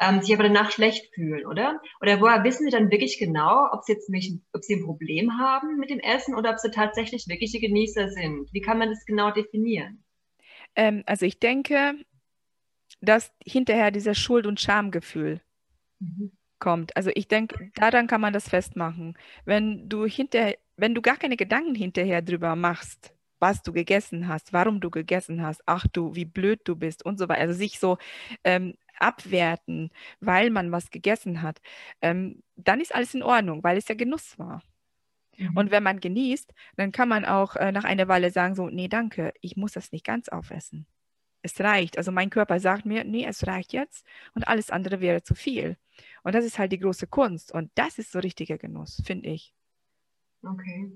ähm, 0.00 0.20
sich 0.20 0.34
aber 0.34 0.44
danach 0.44 0.70
schlecht 0.70 1.14
fühlen, 1.14 1.46
oder? 1.46 1.80
Oder 2.00 2.20
woher 2.20 2.44
wissen 2.44 2.64
sie 2.64 2.70
dann 2.70 2.90
wirklich 2.90 3.18
genau, 3.18 3.66
ob 3.72 3.84
sie 3.84 3.92
jetzt 3.92 4.10
nicht, 4.10 4.38
ob 4.52 4.62
sie 4.62 4.76
ein 4.76 4.84
Problem 4.84 5.38
haben 5.38 5.78
mit 5.78 5.90
dem 5.90 6.00
Essen 6.00 6.34
oder 6.34 6.50
ob 6.50 6.58
sie 6.58 6.70
tatsächlich 6.70 7.26
wirkliche 7.28 7.60
Genießer 7.60 8.08
sind? 8.10 8.52
Wie 8.52 8.60
kann 8.60 8.78
man 8.78 8.90
das 8.90 9.06
genau 9.06 9.30
definieren? 9.30 10.04
ähm, 10.76 11.02
also 11.06 11.26
ich 11.26 11.40
denke, 11.40 11.94
dass 13.00 13.32
hinterher 13.44 13.90
dieses 13.90 14.18
Schuld- 14.18 14.46
und 14.46 14.60
Schamgefühl 14.60 15.40
Mhm. 16.00 16.37
Kommt. 16.58 16.96
Also 16.96 17.10
ich 17.14 17.28
denke, 17.28 17.70
daran 17.74 18.06
kann 18.06 18.20
man 18.20 18.32
das 18.32 18.48
festmachen. 18.48 19.16
Wenn 19.44 19.88
du 19.88 20.06
hinter, 20.06 20.54
wenn 20.76 20.94
du 20.94 21.02
gar 21.02 21.16
keine 21.16 21.36
Gedanken 21.36 21.74
hinterher 21.74 22.22
drüber 22.22 22.56
machst, 22.56 23.14
was 23.40 23.62
du 23.62 23.72
gegessen 23.72 24.28
hast, 24.28 24.52
warum 24.52 24.80
du 24.80 24.90
gegessen 24.90 25.42
hast, 25.42 25.62
ach 25.66 25.86
du, 25.92 26.14
wie 26.14 26.24
blöd 26.24 26.60
du 26.64 26.76
bist 26.76 27.04
und 27.04 27.18
so 27.18 27.28
weiter. 27.28 27.42
Also 27.42 27.54
sich 27.54 27.78
so 27.78 27.98
ähm, 28.44 28.74
abwerten, 28.98 29.90
weil 30.20 30.50
man 30.50 30.72
was 30.72 30.90
gegessen 30.90 31.42
hat, 31.42 31.60
ähm, 32.02 32.42
dann 32.56 32.80
ist 32.80 32.94
alles 32.94 33.14
in 33.14 33.22
Ordnung, 33.22 33.62
weil 33.62 33.76
es 33.78 33.88
ja 33.88 33.94
Genuss 33.94 34.38
war. 34.38 34.62
Mhm. 35.36 35.56
Und 35.56 35.70
wenn 35.70 35.82
man 35.82 36.00
genießt, 36.00 36.52
dann 36.76 36.92
kann 36.92 37.08
man 37.08 37.24
auch 37.24 37.56
äh, 37.56 37.72
nach 37.72 37.84
einer 37.84 38.08
Weile 38.08 38.30
sagen, 38.30 38.54
so, 38.54 38.68
nee, 38.68 38.88
danke, 38.88 39.32
ich 39.40 39.56
muss 39.56 39.72
das 39.72 39.92
nicht 39.92 40.04
ganz 40.04 40.28
aufessen. 40.28 40.86
Es 41.42 41.60
reicht. 41.60 41.96
Also 41.98 42.10
mein 42.12 42.30
Körper 42.30 42.58
sagt 42.60 42.84
mir, 42.84 43.04
nee, 43.04 43.24
es 43.24 43.46
reicht 43.46 43.72
jetzt 43.72 44.04
und 44.34 44.48
alles 44.48 44.70
andere 44.70 45.00
wäre 45.00 45.22
zu 45.22 45.34
viel. 45.34 45.76
Und 46.22 46.34
das 46.34 46.44
ist 46.44 46.58
halt 46.58 46.72
die 46.72 46.78
große 46.78 47.06
Kunst. 47.06 47.52
Und 47.52 47.70
das 47.74 47.98
ist 47.98 48.12
so 48.12 48.18
richtiger 48.18 48.58
Genuss, 48.58 49.02
finde 49.04 49.30
ich. 49.30 49.54
Okay. 50.42 50.90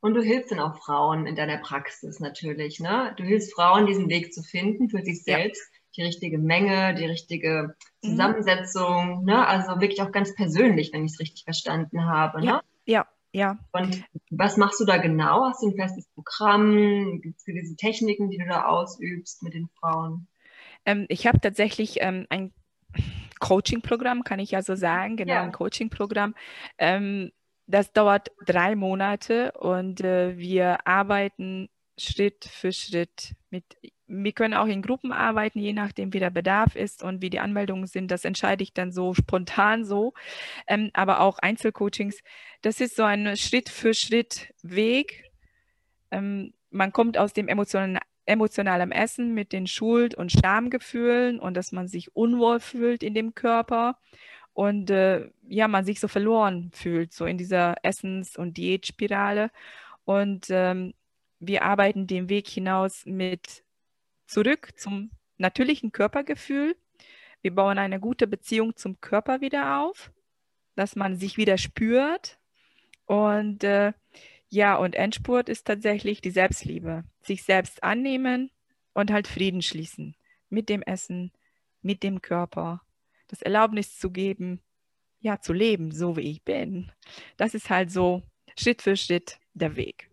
Und 0.00 0.14
du 0.14 0.22
hilfst 0.22 0.50
dann 0.52 0.60
auch 0.60 0.76
Frauen 0.84 1.26
in 1.26 1.34
deiner 1.34 1.56
Praxis 1.58 2.20
natürlich, 2.20 2.78
ne? 2.78 3.14
Du 3.16 3.24
hilfst 3.24 3.54
Frauen, 3.54 3.86
diesen 3.86 4.10
Weg 4.10 4.34
zu 4.34 4.42
finden 4.42 4.90
für 4.90 5.02
sich 5.02 5.22
Ja. 5.24 5.36
selbst, 5.38 5.62
die 5.96 6.02
richtige 6.02 6.38
Menge, 6.38 6.94
die 6.94 7.06
richtige 7.06 7.74
Mhm. 8.02 8.10
Zusammensetzung, 8.10 9.24
ne? 9.24 9.46
Also 9.46 9.80
wirklich 9.80 10.02
auch 10.02 10.12
ganz 10.12 10.34
persönlich, 10.34 10.92
wenn 10.92 11.06
ich 11.06 11.12
es 11.12 11.20
richtig 11.20 11.44
verstanden 11.44 12.04
habe, 12.04 12.44
ne? 12.44 12.60
Ja, 12.84 13.06
ja. 13.32 13.58
Und 13.72 14.04
was 14.30 14.58
machst 14.58 14.78
du 14.78 14.84
da 14.84 14.98
genau? 14.98 15.46
Hast 15.46 15.62
du 15.62 15.68
ein 15.68 15.76
festes 15.76 16.06
Programm? 16.14 17.20
Gibt 17.22 17.38
es 17.38 17.44
gewisse 17.44 17.74
Techniken, 17.76 18.28
die 18.28 18.38
du 18.38 18.46
da 18.46 18.66
ausübst 18.66 19.42
mit 19.42 19.54
den 19.54 19.68
Frauen? 19.80 20.26
Ähm, 20.84 21.06
ich 21.08 21.26
habe 21.26 21.40
tatsächlich 21.40 22.02
ähm, 22.02 22.26
ein 22.28 22.52
Coaching-Programm, 23.40 24.24
kann 24.24 24.38
ich 24.38 24.50
ja 24.52 24.62
so 24.62 24.74
sagen, 24.74 25.16
genau, 25.16 25.34
Ja. 25.34 25.42
ein 25.42 25.52
Coaching-Programm. 25.52 26.34
Ähm, 26.78 27.32
das 27.66 27.92
dauert 27.92 28.28
drei 28.46 28.76
Monate 28.76 29.52
und 29.52 30.00
äh, 30.02 30.36
wir 30.36 30.86
arbeiten 30.86 31.68
Schritt 31.96 32.44
für 32.44 32.72
Schritt 32.72 33.34
mit. 33.50 33.64
Wir 34.06 34.32
können 34.32 34.52
auch 34.52 34.66
in 34.66 34.82
Gruppen 34.82 35.12
arbeiten, 35.12 35.58
je 35.60 35.72
nachdem, 35.72 36.12
wie 36.12 36.18
der 36.18 36.28
Bedarf 36.30 36.76
ist 36.76 37.02
und 37.02 37.22
wie 37.22 37.30
die 37.30 37.40
Anmeldungen 37.40 37.86
sind. 37.86 38.10
Das 38.10 38.26
entscheide 38.26 38.62
ich 38.62 38.74
dann 38.74 38.92
so 38.92 39.14
spontan 39.14 39.84
so. 39.86 40.12
Ähm, 40.66 40.90
aber 40.92 41.20
auch 41.20 41.38
Einzelcoachings, 41.38 42.20
das 42.60 42.80
ist 42.80 42.96
so 42.96 43.04
ein 43.04 43.34
Schritt 43.36 43.70
für 43.70 43.94
Schritt 43.94 44.52
Weg. 44.62 45.24
Ähm, 46.10 46.52
man 46.70 46.92
kommt 46.92 47.16
aus 47.16 47.32
dem 47.32 47.48
emotionalen 47.48 47.98
emotionalem 48.26 48.90
Essen 48.90 49.34
mit 49.34 49.52
den 49.52 49.66
Schuld- 49.66 50.14
und 50.14 50.32
Schamgefühlen 50.32 51.38
und 51.38 51.54
dass 51.56 51.72
man 51.72 51.88
sich 51.88 52.14
unwohl 52.16 52.60
fühlt 52.60 53.02
in 53.02 53.14
dem 53.14 53.34
Körper 53.34 53.98
und 54.54 54.88
äh, 54.90 55.30
ja, 55.48 55.68
man 55.68 55.84
sich 55.84 56.00
so 56.00 56.08
verloren 56.08 56.70
fühlt, 56.72 57.12
so 57.12 57.26
in 57.26 57.36
dieser 57.36 57.74
Essens- 57.82 58.36
und 58.36 58.56
Diätspirale. 58.56 59.50
Und 60.04 60.46
ähm, 60.48 60.94
wir 61.40 61.64
arbeiten 61.64 62.06
den 62.06 62.28
Weg 62.28 62.48
hinaus 62.48 63.04
mit 63.04 63.64
zurück 64.26 64.70
zum 64.76 65.10
natürlichen 65.38 65.92
Körpergefühl. 65.92 66.76
Wir 67.42 67.54
bauen 67.54 67.78
eine 67.78 68.00
gute 68.00 68.26
Beziehung 68.26 68.76
zum 68.76 69.00
Körper 69.00 69.40
wieder 69.40 69.80
auf, 69.80 70.12
dass 70.76 70.96
man 70.96 71.16
sich 71.16 71.36
wieder 71.36 71.58
spürt. 71.58 72.38
Und 73.06 73.64
äh, 73.64 73.92
ja, 74.54 74.76
und 74.76 74.94
Endspurt 74.94 75.48
ist 75.48 75.66
tatsächlich 75.66 76.20
die 76.20 76.30
Selbstliebe. 76.30 77.02
Sich 77.22 77.42
selbst 77.42 77.82
annehmen 77.82 78.50
und 78.92 79.10
halt 79.10 79.26
Frieden 79.26 79.62
schließen 79.62 80.14
mit 80.48 80.68
dem 80.68 80.82
Essen, 80.82 81.32
mit 81.82 82.04
dem 82.04 82.22
Körper. 82.22 82.80
Das 83.26 83.42
Erlaubnis 83.42 83.98
zu 83.98 84.10
geben, 84.12 84.60
ja, 85.20 85.40
zu 85.40 85.52
leben, 85.52 85.90
so 85.90 86.16
wie 86.16 86.30
ich 86.30 86.44
bin. 86.44 86.92
Das 87.36 87.54
ist 87.54 87.68
halt 87.68 87.90
so 87.90 88.22
Schritt 88.56 88.80
für 88.82 88.96
Schritt 88.96 89.38
der 89.54 89.74
Weg. 89.74 90.08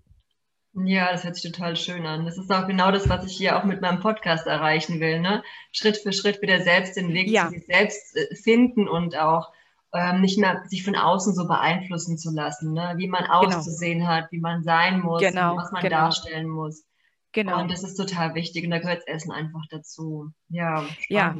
Ja, 0.73 1.11
das 1.11 1.23
hört 1.23 1.35
sich 1.35 1.51
total 1.51 1.75
schön 1.75 2.05
an. 2.07 2.25
Das 2.25 2.37
ist 2.37 2.49
auch 2.49 2.65
genau 2.65 2.91
das, 2.91 3.09
was 3.09 3.25
ich 3.25 3.37
hier 3.37 3.59
auch 3.59 3.65
mit 3.65 3.81
meinem 3.81 3.99
Podcast 3.99 4.47
erreichen 4.47 5.01
will, 5.01 5.19
ne? 5.19 5.43
Schritt 5.71 5.97
für 5.97 6.13
Schritt 6.13 6.41
wieder 6.41 6.61
selbst 6.61 6.95
den 6.95 7.13
Weg 7.13 7.27
Ja. 7.29 7.45
zu 7.45 7.51
sich 7.51 7.65
selbst 7.67 8.15
äh, 8.15 8.35
finden 8.35 8.87
und 8.87 9.15
auch 9.17 9.51
ähm, 9.93 10.21
nicht 10.21 10.37
mehr 10.37 10.63
sich 10.65 10.83
von 10.83 10.95
außen 10.95 11.33
so 11.33 11.47
beeinflussen 11.47 12.17
zu 12.17 12.31
lassen, 12.33 12.73
ne? 12.73 12.93
Wie 12.97 13.07
man 13.07 13.25
auszusehen 13.25 14.07
hat, 14.07 14.31
wie 14.31 14.39
man 14.39 14.63
sein 14.63 15.01
muss, 15.01 15.21
Genau, 15.21 15.57
was 15.57 15.71
man 15.71 15.81
genau. 15.81 15.95
darstellen 15.97 16.49
muss. 16.49 16.85
Genau. 17.33 17.61
Und 17.61 17.71
das 17.71 17.83
ist 17.83 17.95
total 17.95 18.35
wichtig 18.35 18.63
und 18.65 18.71
da 18.71 18.79
gehört 18.79 18.99
das 18.99 19.07
Essen 19.07 19.31
einfach 19.31 19.65
dazu. 19.69 20.31
Ja, 20.49 20.85
Ja. 21.07 21.35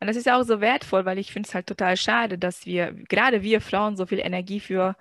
Und 0.00 0.08
das 0.08 0.16
ist 0.16 0.28
auch 0.28 0.42
so 0.42 0.60
wertvoll, 0.60 1.04
weil 1.04 1.18
ich 1.18 1.32
finde 1.32 1.48
es 1.48 1.54
halt 1.54 1.66
total 1.66 1.96
schade, 1.96 2.38
dass 2.38 2.66
wir, 2.66 2.92
gerade 3.08 3.42
wir 3.42 3.60
Frauen, 3.60 3.96
so 3.96 4.04
viel 4.04 4.18
Energie 4.18 4.60
für 4.60 4.96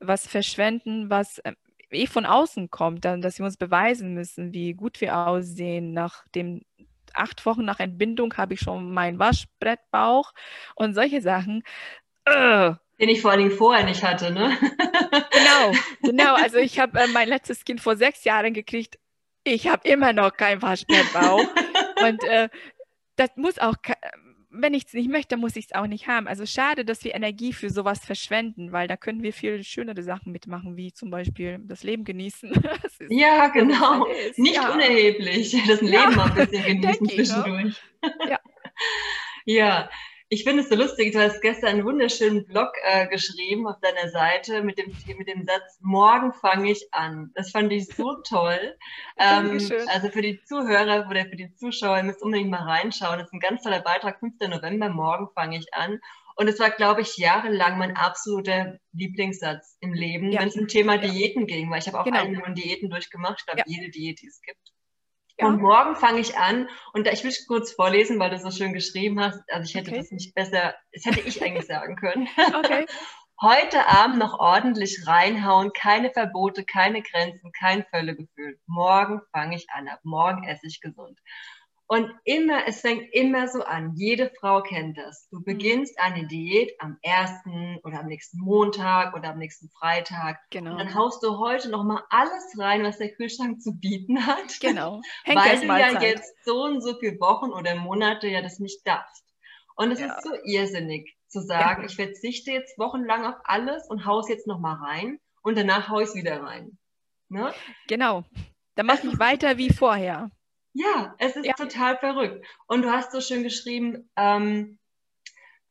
was 0.00 0.26
verschwenden, 0.26 1.10
was 1.10 1.40
ähm, 1.44 1.56
eh 1.90 2.06
von 2.06 2.24
außen 2.24 2.70
kommt, 2.70 3.04
dann, 3.04 3.20
dass 3.20 3.38
wir 3.38 3.46
uns 3.46 3.56
beweisen 3.56 4.14
müssen, 4.14 4.52
wie 4.52 4.74
gut 4.74 5.00
wir 5.00 5.18
aussehen. 5.18 5.92
Nach 5.92 6.26
dem 6.28 6.62
acht 7.14 7.44
Wochen 7.46 7.64
nach 7.64 7.80
Entbindung 7.80 8.36
habe 8.36 8.54
ich 8.54 8.60
schon 8.60 8.92
meinen 8.92 9.18
Waschbrettbauch 9.18 10.32
und 10.74 10.94
solche 10.94 11.20
Sachen. 11.20 11.62
Äh, 12.24 12.72
Den 13.00 13.08
ich 13.08 13.20
vor 13.20 13.32
allen 13.32 13.40
Dingen 13.40 13.50
vorher 13.50 13.84
nicht 13.84 14.02
hatte, 14.02 14.30
ne? 14.30 14.56
Genau, 15.30 15.72
genau. 16.02 16.34
Also 16.34 16.58
ich 16.58 16.78
habe 16.78 17.00
äh, 17.00 17.06
mein 17.08 17.28
letztes 17.28 17.64
Kind 17.64 17.80
vor 17.80 17.96
sechs 17.96 18.24
Jahren 18.24 18.54
gekriegt. 18.54 18.98
Ich 19.44 19.68
habe 19.68 19.88
immer 19.88 20.12
noch 20.12 20.32
keinen 20.36 20.62
Waschbrettbauch. 20.62 21.44
Und 22.06 22.22
äh, 22.24 22.48
das 23.16 23.30
muss 23.36 23.58
auch, 23.58 23.74
wenn 24.60 24.74
ich 24.74 24.86
es 24.86 24.92
nicht 24.94 25.08
möchte, 25.10 25.36
muss 25.36 25.56
ich 25.56 25.66
es 25.66 25.72
auch 25.74 25.86
nicht 25.86 26.08
haben. 26.08 26.28
Also 26.28 26.46
schade, 26.46 26.84
dass 26.84 27.04
wir 27.04 27.14
Energie 27.14 27.52
für 27.52 27.70
sowas 27.70 28.04
verschwenden, 28.04 28.72
weil 28.72 28.88
da 28.88 28.96
können 28.96 29.22
wir 29.22 29.32
viel 29.32 29.62
schönere 29.64 30.02
Sachen 30.02 30.32
mitmachen, 30.32 30.76
wie 30.76 30.92
zum 30.92 31.10
Beispiel 31.10 31.58
das 31.62 31.82
Leben 31.82 32.04
genießen. 32.04 32.52
Das 32.82 32.98
Ja, 33.08 33.48
genau. 33.48 34.06
Nicht 34.36 34.56
ja. 34.56 34.72
unerheblich. 34.72 35.56
Das 35.66 35.80
Ja, 35.82 36.08
Leben 36.08 36.16
mal 36.16 36.30
ein 36.30 36.34
bisschen 36.34 36.64
genießen 36.80 37.06
ne? 37.06 37.12
zwischendurch. 37.14 37.82
Ja. 38.28 38.38
Ja, 39.46 39.88
ich 40.30 40.44
finde 40.44 40.62
es 40.62 40.68
so 40.68 40.74
lustig. 40.74 41.12
Du 41.12 41.20
hast 41.20 41.40
gestern 41.40 41.70
einen 41.70 41.84
wunderschönen 41.84 42.44
Blog 42.46 42.70
äh, 42.84 43.06
geschrieben 43.08 43.66
auf 43.66 43.76
deiner 43.80 44.10
Seite 44.10 44.62
mit 44.62 44.78
dem, 44.78 44.94
mit 45.16 45.28
dem 45.28 45.44
Satz, 45.46 45.78
morgen 45.80 46.32
fange 46.34 46.70
ich 46.70 46.86
an. 46.92 47.30
Das 47.34 47.50
fand 47.50 47.72
ich 47.72 47.86
so 47.86 48.14
toll. 48.28 48.76
Ähm, 49.20 49.58
also 49.88 50.10
für 50.10 50.22
die 50.22 50.40
Zuhörer 50.44 51.08
oder 51.10 51.24
für 51.26 51.34
die 51.34 51.52
Zuschauer, 51.54 51.96
ihr 51.96 52.02
müsst 52.04 52.22
unbedingt 52.22 52.50
mal 52.50 52.62
reinschauen. 52.62 53.18
Das 53.18 53.26
ist 53.26 53.32
ein 53.32 53.40
ganz 53.40 53.64
toller 53.64 53.80
Beitrag, 53.80 54.20
5. 54.20 54.34
November, 54.48 54.88
morgen 54.90 55.28
fange 55.34 55.58
ich 55.58 55.74
an. 55.74 55.98
Und 56.36 56.46
es 56.46 56.60
war, 56.60 56.70
glaube 56.70 57.00
ich, 57.00 57.16
jahrelang 57.16 57.78
mein 57.78 57.96
absoluter 57.96 58.78
Lieblingssatz 58.92 59.76
im 59.80 59.92
Leben, 59.92 60.30
Ja. 60.30 60.40
wenn 60.40 60.48
es 60.48 60.56
um 60.56 60.68
Thema 60.68 60.94
Ja. 60.94 61.10
Diäten 61.10 61.48
ging, 61.48 61.68
weil 61.68 61.80
ich 61.80 61.88
habe 61.88 61.98
auch 61.98 62.04
Genau. 62.04 62.20
eine 62.20 62.30
Million 62.30 62.54
Diäten 62.54 62.90
durchgemacht, 62.90 63.40
ich 63.40 63.46
glaube, 63.46 63.58
Ja. 63.58 63.64
jede 63.66 63.90
Diät, 63.90 64.22
die 64.22 64.28
es 64.28 64.40
gibt. 64.40 64.60
Ja. 65.38 65.46
Und 65.46 65.60
morgen 65.60 65.94
fange 65.96 66.20
ich 66.20 66.36
an 66.36 66.68
und 66.92 67.06
da, 67.06 67.12
ich 67.12 67.22
will 67.24 67.32
kurz 67.46 67.72
vorlesen, 67.72 68.18
weil 68.18 68.30
du 68.30 68.38
so 68.38 68.50
schön 68.50 68.72
geschrieben 68.72 69.20
hast. 69.20 69.40
Also 69.50 69.64
ich 69.68 69.74
hätte 69.74 69.90
Okay. 69.90 70.00
das 70.00 70.10
nicht 70.10 70.34
besser, 70.34 70.74
das 70.92 71.04
hätte 71.04 71.20
ich 71.20 71.42
eigentlich 71.42 71.66
sagen 71.66 71.96
können. 71.96 72.28
Okay. 72.56 72.86
Heute 73.40 73.86
Abend 73.86 74.18
noch 74.18 74.40
ordentlich 74.40 75.06
reinhauen, 75.06 75.72
keine 75.72 76.10
Verbote, 76.10 76.64
keine 76.64 77.02
Grenzen, 77.02 77.52
kein 77.52 77.84
Völlegefühl. 77.84 78.58
Morgen 78.66 79.20
fange 79.32 79.54
ich 79.54 79.68
an, 79.70 79.86
ab 79.86 80.00
morgen 80.02 80.42
esse 80.42 80.66
ich 80.66 80.80
gesund. 80.80 81.20
Und 81.90 82.12
immer, 82.24 82.66
es 82.66 82.82
fängt 82.82 83.14
immer 83.14 83.48
so 83.48 83.62
an. 83.62 83.94
Jede 83.96 84.30
Frau 84.38 84.60
kennt 84.62 84.98
das. 84.98 85.26
Du 85.30 85.38
mhm. 85.38 85.44
beginnst 85.44 85.98
eine 85.98 86.26
Diät 86.26 86.70
am 86.80 86.98
ersten 87.00 87.78
oder 87.82 88.00
am 88.00 88.06
nächsten 88.06 88.38
Montag 88.38 89.16
oder 89.16 89.30
am 89.30 89.38
nächsten 89.38 89.70
Freitag. 89.70 90.38
Genau. 90.50 90.72
Und 90.72 90.78
dann 90.78 90.94
haust 90.94 91.22
du 91.22 91.38
heute 91.38 91.70
nochmal 91.70 92.02
alles 92.10 92.44
rein, 92.58 92.82
was 92.82 92.98
der 92.98 93.10
Kühlschrank 93.14 93.62
zu 93.62 93.72
bieten 93.72 94.26
hat. 94.26 94.60
Genau. 94.60 95.00
weil 95.26 95.60
du 95.60 95.66
ja 95.66 96.02
jetzt 96.02 96.34
so 96.44 96.62
und 96.62 96.82
so 96.82 96.94
viele 96.98 97.18
Wochen 97.20 97.52
oder 97.52 97.74
Monate 97.74 98.28
ja 98.28 98.42
das 98.42 98.58
nicht 98.58 98.86
darfst. 98.86 99.24
Und 99.74 99.90
es 99.90 100.00
ja. 100.00 100.14
ist 100.14 100.24
so 100.24 100.34
irrsinnig 100.44 101.16
zu 101.28 101.40
sagen, 101.40 101.82
ja. 101.82 101.88
ich 101.88 101.96
verzichte 101.96 102.52
jetzt 102.52 102.78
wochenlang 102.78 103.24
auf 103.24 103.36
alles 103.44 103.88
und 103.88 104.04
haus 104.04 104.28
jetzt 104.28 104.46
nochmal 104.46 104.76
rein 104.76 105.20
und 105.40 105.56
danach 105.56 105.88
haue 105.88 106.02
ich 106.02 106.10
es 106.10 106.14
wieder 106.14 106.42
rein. 106.42 106.76
Ne? 107.30 107.54
Genau. 107.86 108.24
Dann 108.74 108.84
mache 108.84 109.06
ich 109.06 109.18
weiter 109.18 109.56
wie 109.56 109.70
vorher. 109.70 110.30
Ja, 110.78 111.14
es 111.18 111.34
ist 111.34 111.44
ja. 111.44 111.54
total 111.54 111.98
verrückt. 111.98 112.46
Und 112.68 112.82
du 112.82 112.92
hast 112.92 113.10
so 113.10 113.20
schön 113.20 113.42
geschrieben, 113.42 114.08
ähm, 114.16 114.78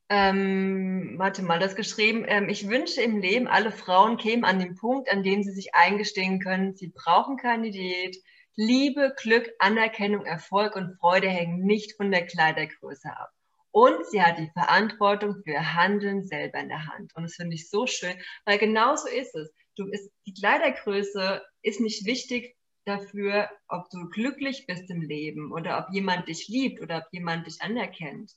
ähm, 0.09 1.15
warte 1.17 1.43
mal, 1.43 1.59
das 1.59 1.77
geschrieben, 1.77 2.25
ähm, 2.27 2.49
ich 2.49 2.67
wünsche 2.67 3.01
im 3.01 3.19
Leben, 3.19 3.47
alle 3.47 3.71
Frauen 3.71 4.17
kämen 4.17 4.43
an 4.43 4.59
den 4.59 4.75
Punkt, 4.75 5.09
an 5.09 5.23
dem 5.23 5.43
sie 5.43 5.51
sich 5.51 5.73
eingestehen 5.73 6.39
können, 6.39 6.75
sie 6.75 6.91
brauchen 6.93 7.37
keine 7.37 7.71
Diät. 7.71 8.17
Liebe, 8.55 9.13
Glück, 9.21 9.49
Anerkennung, 9.59 10.25
Erfolg 10.25 10.75
und 10.75 10.97
Freude 10.99 11.29
hängen 11.29 11.65
nicht 11.65 11.95
von 11.95 12.11
der 12.11 12.25
Kleidergröße 12.25 13.09
ab. 13.09 13.31
Und 13.71 14.05
sie 14.07 14.21
hat 14.21 14.39
die 14.39 14.51
Verantwortung 14.51 15.35
für 15.43 15.75
Handeln 15.75 16.25
selber 16.25 16.59
in 16.59 16.69
der 16.69 16.85
Hand. 16.87 17.15
Und 17.15 17.23
das 17.23 17.35
finde 17.35 17.55
ich 17.55 17.69
so 17.69 17.85
schön, 17.87 18.15
weil 18.43 18.57
genau 18.57 18.95
so 18.95 19.07
ist 19.07 19.35
es. 19.35 19.53
Du 19.75 19.87
ist, 19.87 20.09
die 20.25 20.33
Kleidergröße 20.33 21.43
ist 21.61 21.79
nicht 21.79 22.05
wichtig 22.05 22.56
dafür, 22.88 23.50
ob 23.67 23.89
du 23.89 24.10
glücklich 24.10 24.65
bist 24.65 24.89
im 24.89 25.01
Leben 25.01 25.51
oder 25.51 25.79
ob 25.79 25.94
jemand 25.94 26.27
dich 26.27 26.48
liebt 26.48 26.82
oder 26.82 26.98
ob 26.98 27.06
jemand 27.12 27.48
dich 27.48 27.62
anerkennt. 27.62 28.34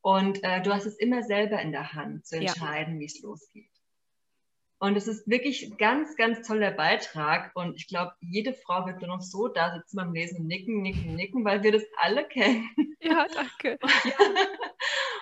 Und 0.00 0.42
äh, 0.42 0.60
du 0.62 0.72
hast 0.74 0.86
es 0.86 0.98
immer 0.98 1.22
selber 1.22 1.60
in 1.60 1.72
der 1.72 1.92
Hand 1.92 2.26
zu 2.26 2.36
entscheiden, 2.36 2.94
ja. 2.94 3.00
wie 3.00 3.04
es 3.04 3.22
losgeht. 3.22 3.70
Und 4.82 4.96
es 4.96 5.06
ist 5.06 5.28
wirklich 5.28 5.62
ein 5.62 5.76
ganz, 5.76 6.16
ganz 6.16 6.44
toller 6.44 6.72
Beitrag. 6.72 7.52
Und 7.54 7.76
ich 7.76 7.86
glaube, 7.86 8.14
jede 8.20 8.52
Frau 8.52 8.84
wird 8.84 9.00
nur 9.00 9.10
noch 9.16 9.20
so 9.20 9.46
da 9.46 9.72
sitzen 9.76 9.96
beim 9.96 10.12
Lesen 10.12 10.40
und 10.40 10.48
nicken, 10.48 10.82
nicken, 10.82 11.14
nicken, 11.14 11.44
weil 11.44 11.62
wir 11.62 11.70
das 11.70 11.84
alle 11.98 12.24
kennen. 12.28 12.68
Ja, 13.00 13.26
danke. 13.32 13.78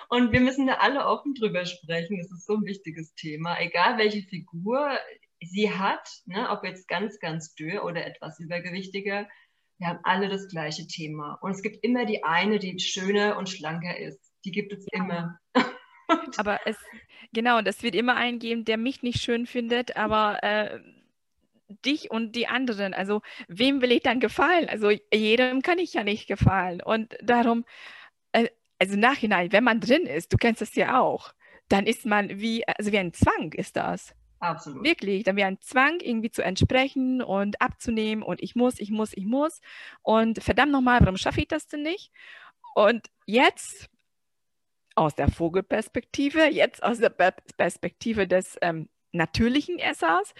Und 0.09 0.33
wir 0.33 0.41
müssen 0.41 0.67
da 0.67 0.73
alle 0.73 1.05
offen 1.05 1.35
drüber 1.35 1.63
sprechen. 1.65 2.19
Es 2.19 2.31
ist 2.31 2.45
so 2.45 2.55
ein 2.55 2.65
wichtiges 2.65 3.13
Thema. 3.13 3.57
Egal 3.61 3.97
welche 3.97 4.23
Figur 4.23 4.97
sie 5.41 5.71
hat, 5.71 6.07
ne, 6.25 6.49
ob 6.49 6.63
jetzt 6.63 6.87
ganz, 6.87 7.19
ganz 7.19 7.55
dürr 7.55 7.83
oder 7.83 8.05
etwas 8.05 8.39
übergewichtiger, 8.39 9.27
wir 9.77 9.87
haben 9.87 9.99
alle 10.03 10.29
das 10.29 10.47
gleiche 10.47 10.85
Thema. 10.85 11.39
Und 11.41 11.51
es 11.51 11.63
gibt 11.63 11.83
immer 11.83 12.05
die 12.05 12.23
eine, 12.23 12.59
die 12.59 12.79
schöner 12.79 13.37
und 13.37 13.49
schlanker 13.49 13.97
ist. 13.97 14.31
Die 14.45 14.51
gibt 14.51 14.71
es 14.73 14.85
ja. 14.91 15.03
immer. 15.03 15.39
aber 16.37 16.59
es, 16.65 16.77
genau, 17.33 17.57
und 17.57 17.67
es 17.67 17.81
wird 17.81 17.95
immer 17.95 18.15
einen 18.15 18.37
geben, 18.37 18.63
der 18.63 18.77
mich 18.77 19.01
nicht 19.01 19.21
schön 19.21 19.47
findet, 19.47 19.97
aber 19.97 20.43
äh, 20.43 20.79
dich 21.83 22.11
und 22.11 22.35
die 22.35 22.47
anderen. 22.47 22.93
Also, 22.93 23.21
wem 23.47 23.81
will 23.81 23.91
ich 23.91 24.03
dann 24.03 24.19
gefallen? 24.19 24.69
Also, 24.69 24.91
jedem 25.11 25.63
kann 25.63 25.79
ich 25.79 25.95
ja 25.95 26.03
nicht 26.03 26.27
gefallen. 26.27 26.81
Und 26.81 27.17
darum, 27.23 27.65
äh, 28.33 28.49
also 28.77 28.97
nachhinein, 28.97 29.51
wenn 29.51 29.63
man 29.63 29.79
drin 29.79 30.05
ist, 30.05 30.31
du 30.31 30.37
kennst 30.37 30.61
das 30.61 30.75
ja 30.75 30.99
auch, 30.99 31.33
dann 31.69 31.87
ist 31.87 32.05
man 32.05 32.39
wie, 32.39 32.67
also 32.67 32.91
wie 32.91 32.99
ein 32.99 33.13
Zwang 33.13 33.53
ist 33.53 33.77
das. 33.77 34.13
Absolut. 34.41 34.83
Wirklich, 34.83 35.23
dann 35.23 35.35
wäre 35.35 35.47
ein 35.47 35.61
Zwang, 35.61 35.99
irgendwie 35.99 36.31
zu 36.31 36.43
entsprechen 36.43 37.21
und 37.21 37.61
abzunehmen 37.61 38.23
und 38.23 38.41
ich 38.41 38.55
muss, 38.55 38.79
ich 38.79 38.89
muss, 38.89 39.13
ich 39.13 39.25
muss. 39.25 39.61
Und 40.01 40.43
verdammt 40.43 40.71
nochmal, 40.71 40.99
warum 41.01 41.17
schaffe 41.17 41.41
ich 41.41 41.47
das 41.47 41.67
denn 41.67 41.83
nicht? 41.83 42.11
Und 42.73 43.11
jetzt 43.27 43.87
aus 44.95 45.13
der 45.13 45.29
Vogelperspektive, 45.29 46.49
jetzt 46.49 46.81
aus 46.81 46.97
der 46.97 47.11
Perspektive 47.11 48.27
des 48.27 48.57
ähm, 48.61 48.89
natürlichen 49.11 49.77
Essers, 49.77 50.33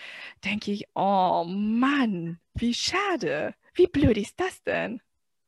denke 0.43 0.71
ich, 0.71 0.87
oh 0.95 1.43
Mann, 1.45 2.39
wie 2.55 2.73
schade, 2.73 3.53
wie 3.75 3.87
blöd 3.87 4.17
ist 4.17 4.39
das 4.39 4.63
denn? 4.63 5.01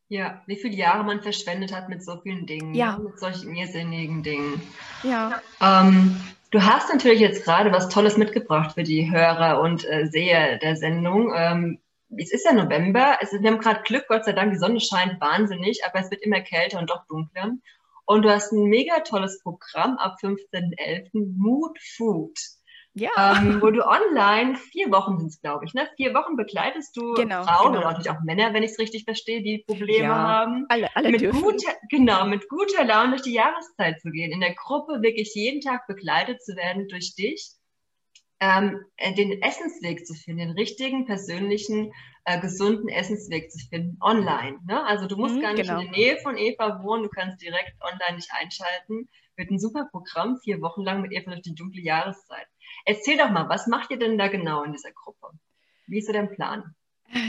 Ja, 0.09 0.43
wie 0.45 0.57
viele 0.57 0.75
Jahre 0.75 1.03
man 1.03 1.21
verschwendet 1.21 1.73
hat 1.73 1.89
mit 1.89 2.03
so 2.03 2.21
vielen 2.21 2.45
Dingen, 2.45 2.75
ja. 2.75 2.99
Mit 2.99 3.19
solchen 3.19 3.55
irrsinnigen 3.55 4.21
Dingen. 4.21 4.61
Ja. 5.01 5.41
Ähm, 5.59 6.21
Du 6.53 6.63
hast 6.63 6.93
natürlich 6.93 7.19
jetzt 7.19 7.43
gerade 7.43 7.71
was 7.71 7.89
Tolles 7.89 8.15
mitgebracht 8.15 8.75
für 8.75 8.83
die 8.83 9.09
Hörer 9.09 9.59
und 9.59 9.89
äh, 9.89 10.05
Seher 10.05 10.59
der 10.59 10.75
Sendung. 10.75 11.33
Ähm, 11.35 11.79
es 12.15 12.31
ist 12.31 12.45
ja 12.45 12.53
November, 12.53 13.17
ist, 13.21 13.33
wir 13.33 13.49
haben 13.49 13.57
gerade 13.57 13.81
Glück, 13.81 14.05
Gott 14.07 14.23
sei 14.25 14.33
Dank, 14.33 14.53
die 14.53 14.59
Sonne 14.59 14.79
scheint 14.79 15.19
wahnsinnig, 15.19 15.83
aber 15.83 15.99
es 15.99 16.11
wird 16.11 16.21
immer 16.21 16.41
kälter 16.41 16.77
und 16.77 16.91
doch 16.91 17.07
dunkler. 17.07 17.53
Und 18.05 18.21
du 18.21 18.29
hast 18.29 18.51
ein 18.51 18.65
mega 18.65 18.99
tolles 18.99 19.41
Programm 19.41 19.97
ab 19.97 20.17
15.11. 20.21 21.09
Mood 21.35 21.75
Food. 21.97 22.37
Ja. 22.95 23.09
Ähm, 23.17 23.59
wo 23.59 23.71
du 23.71 23.83
online, 23.83 24.55
vier 24.55 24.91
Wochen 24.91 25.17
sind 25.17 25.29
es, 25.29 25.41
glaube 25.41 25.65
ich, 25.65 25.73
ne? 25.73 25.89
Vier 25.95 26.13
Wochen 26.13 26.35
begleitest 26.35 26.95
du 26.95 27.13
genau, 27.13 27.43
Frauen 27.43 27.73
genau. 27.73 27.79
oder 27.79 27.91
natürlich 27.91 28.11
auch 28.11 28.21
Männer, 28.23 28.53
wenn 28.53 28.61
ich 28.61 28.71
es 28.71 28.79
richtig 28.79 29.05
verstehe, 29.05 29.41
die 29.41 29.63
Probleme 29.65 30.05
ja, 30.05 30.15
haben. 30.15 30.65
Alle, 30.69 30.95
alle 30.95 31.09
mit 31.09 31.31
guter, 31.31 31.73
genau, 31.89 32.27
mit 32.27 32.47
guter 32.49 32.83
Laune 32.85 33.11
durch 33.11 33.23
die 33.23 33.33
Jahreszeit 33.33 33.99
zu 33.99 34.11
gehen, 34.11 34.31
in 34.31 34.41
der 34.41 34.53
Gruppe 34.53 35.01
wirklich 35.01 35.33
jeden 35.33 35.61
Tag 35.61 35.87
begleitet 35.87 36.43
zu 36.43 36.55
werden 36.55 36.87
durch 36.87 37.15
dich, 37.15 37.53
ähm, 38.39 38.85
äh, 38.97 39.13
den 39.13 39.41
Essensweg 39.41 40.05
zu 40.05 40.13
finden, 40.13 40.47
den 40.47 40.51
richtigen, 40.51 41.05
persönlichen, 41.05 41.91
äh, 42.25 42.39
gesunden 42.39 42.89
Essensweg 42.89 43.51
zu 43.51 43.57
finden, 43.69 43.97
online. 44.01 44.59
Ne? 44.67 44.85
Also 44.85 45.07
du 45.07 45.17
musst 45.17 45.35
mhm, 45.35 45.41
gar 45.41 45.53
nicht 45.53 45.67
genau. 45.67 45.79
in 45.79 45.85
der 45.85 45.97
Nähe 45.97 46.17
von 46.17 46.37
Eva 46.37 46.83
wohnen, 46.83 47.03
du 47.03 47.09
kannst 47.09 47.41
direkt 47.41 47.73
online 47.81 48.17
dich 48.17 48.29
einschalten. 48.31 49.09
Wird 49.35 49.49
ein 49.49 49.57
super 49.57 49.87
Programm, 49.89 50.37
vier 50.43 50.61
Wochen 50.61 50.83
lang 50.83 51.01
mit 51.01 51.11
Eva 51.11 51.31
durch 51.31 51.41
die 51.41 51.55
dunkle 51.55 51.81
Jahreszeit. 51.81 52.47
Erzähl 52.85 53.17
doch 53.17 53.29
mal, 53.29 53.47
was 53.49 53.67
macht 53.67 53.91
ihr 53.91 53.99
denn 53.99 54.17
da 54.17 54.27
genau 54.27 54.63
in 54.63 54.73
dieser 54.73 54.91
Gruppe? 54.91 55.29
Wie 55.87 55.99
ist 55.99 56.07
so 56.07 56.13
dein 56.13 56.29
Plan? 56.29 56.75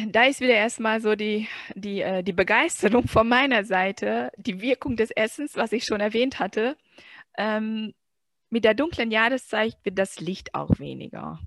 Da 0.09 0.25
ist 0.25 0.41
wieder 0.41 0.55
erstmal 0.55 1.01
so 1.01 1.15
die, 1.15 1.49
die, 1.75 2.01
äh, 2.01 2.23
die 2.23 2.33
Begeisterung 2.33 3.07
von 3.07 3.29
meiner 3.29 3.65
Seite, 3.65 4.31
die 4.37 4.61
Wirkung 4.61 4.97
des 4.97 5.11
Essens, 5.11 5.57
was 5.57 5.73
ich 5.73 5.85
schon 5.85 6.01
erwähnt 6.01 6.39
hatte. 6.39 6.77
Ähm, 7.37 7.93
mit 8.49 8.65
der 8.65 8.75
dunklen 8.75 9.11
Jahreszeit 9.11 9.77
wird 9.83 9.99
das 9.99 10.21
Licht 10.21 10.55
auch 10.55 10.79
weniger. 10.79 11.41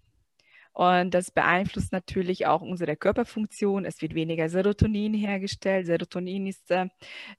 Und 0.74 1.16
das 1.16 1.32
beeinflusst 1.32 1.92
natürlich 1.92 2.46
auch 2.46 2.62
unsere 2.62 2.96
Körperfunktion. 2.96 3.86
Es 3.86 4.02
wird 4.04 4.14
weniger 4.14 4.50
Serotonin 4.50 5.16
hergestellt. 5.16 5.88
Serotonin 5.88 6.46
ist 6.46 6.70
äh, 6.70 6.88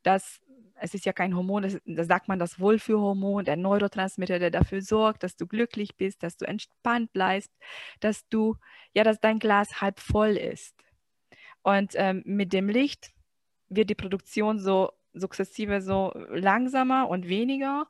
das 0.03 0.41
es 0.81 0.95
ist 0.95 1.07
ja 1.07 1.13
kein 1.13 1.35
Hormon, 1.37 1.63
das, 1.63 1.79
da 1.85 2.05
sagt 2.05 2.29
man 2.29 2.39
das 2.39 2.61
Wohlfühlhormon, 2.61 3.45
der 3.45 3.57
Neurotransmitter, 3.57 4.39
der 4.39 4.51
dafür 4.51 4.83
sorgt, 4.83 5.23
dass 5.23 5.37
du 5.37 5.47
glücklich 5.47 5.97
bist, 5.97 6.23
dass 6.23 6.37
du 6.37 6.47
entspannt 6.47 7.13
bleibst, 7.13 7.53
dass 8.01 8.29
du, 8.29 8.57
ja, 8.95 9.05
dass 9.05 9.21
dein 9.21 9.39
Glas 9.39 9.81
halb 9.81 10.01
voll 10.01 10.37
ist. 10.37 10.75
Und 11.63 11.93
ähm, 11.97 12.23
mit 12.25 12.53
dem 12.53 12.69
Licht 12.69 13.13
wird 13.69 13.91
die 13.91 13.95
Produktion 13.95 14.59
so 14.59 14.93
sukzessive 15.13 15.81
so 15.81 16.13
langsamer 16.31 17.09
und 17.09 17.29
weniger. 17.29 17.87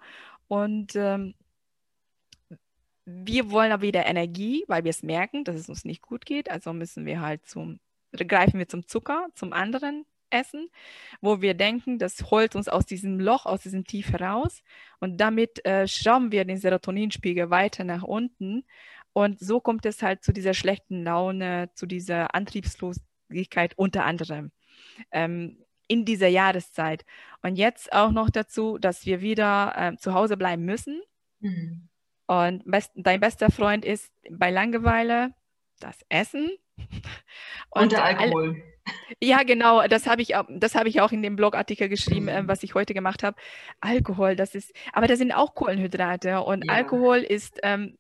Und 0.48 0.96
ähm, 0.96 1.34
wir 3.04 3.50
wollen 3.50 3.72
aber 3.72 3.82
wieder 3.82 4.06
Energie, 4.06 4.64
weil 4.66 4.84
wir 4.84 4.90
es 4.90 5.02
merken, 5.02 5.44
dass 5.44 5.56
es 5.56 5.68
uns 5.68 5.84
nicht 5.84 6.02
gut 6.02 6.26
geht. 6.26 6.50
Also 6.50 6.72
müssen 6.72 7.06
wir 7.06 7.20
halt 7.20 7.46
zum, 7.46 7.80
greifen 8.12 8.58
wir 8.58 8.68
zum 8.68 8.86
Zucker, 8.86 9.28
zum 9.34 9.52
anderen 9.52 10.04
essen, 10.30 10.68
wo 11.20 11.40
wir 11.40 11.54
denken, 11.54 11.98
das 11.98 12.30
holt 12.30 12.56
uns 12.56 12.68
aus 12.68 12.86
diesem 12.86 13.20
Loch, 13.20 13.46
aus 13.46 13.62
diesem 13.62 13.84
Tief 13.84 14.12
heraus 14.12 14.62
und 15.00 15.18
damit 15.18 15.64
äh, 15.64 15.86
schrauben 15.88 16.32
wir 16.32 16.44
den 16.44 16.58
Serotoninspiegel 16.58 17.50
weiter 17.50 17.84
nach 17.84 18.02
unten 18.02 18.64
und 19.12 19.40
so 19.40 19.60
kommt 19.60 19.84
es 19.86 20.02
halt 20.02 20.22
zu 20.22 20.32
dieser 20.32 20.54
schlechten 20.54 21.02
Laune, 21.02 21.70
zu 21.74 21.86
dieser 21.86 22.34
Antriebslosigkeit 22.34 23.76
unter 23.76 24.04
anderem 24.04 24.52
ähm, 25.10 25.58
in 25.88 26.04
dieser 26.04 26.28
Jahreszeit. 26.28 27.04
Und 27.42 27.56
jetzt 27.56 27.92
auch 27.92 28.12
noch 28.12 28.30
dazu, 28.30 28.78
dass 28.78 29.06
wir 29.06 29.20
wieder 29.20 29.74
äh, 29.76 29.96
zu 29.96 30.14
Hause 30.14 30.36
bleiben 30.36 30.64
müssen. 30.64 31.00
Mhm. 31.40 31.88
Und 32.26 32.70
best 32.70 32.92
dein 32.94 33.20
bester 33.20 33.50
Freund 33.50 33.84
ist 33.84 34.12
bei 34.30 34.50
Langeweile 34.50 35.34
das 35.80 35.98
Essen. 36.10 36.50
Und, 37.70 37.82
und 37.82 37.92
der 37.92 38.04
Alkohol. 38.04 38.62
Ja, 39.22 39.42
genau, 39.42 39.86
das 39.86 40.06
habe 40.06 40.22
ich, 40.22 40.34
das 40.48 40.74
hab 40.74 40.86
ich 40.86 41.00
auch 41.00 41.12
in 41.12 41.22
dem 41.22 41.36
Blogartikel 41.36 41.88
geschrieben, 41.88 42.28
äh, 42.28 42.42
was 42.46 42.62
ich 42.62 42.74
heute 42.74 42.94
gemacht 42.94 43.22
habe. 43.22 43.36
Alkohol, 43.80 44.36
das 44.36 44.54
ist, 44.54 44.72
aber 44.92 45.06
da 45.06 45.16
sind 45.16 45.32
auch 45.32 45.54
Kohlenhydrate 45.54 46.40
und 46.40 46.64
ja. 46.64 46.72
Alkohol 46.72 47.18
ist, 47.18 47.58
ähm, 47.62 47.98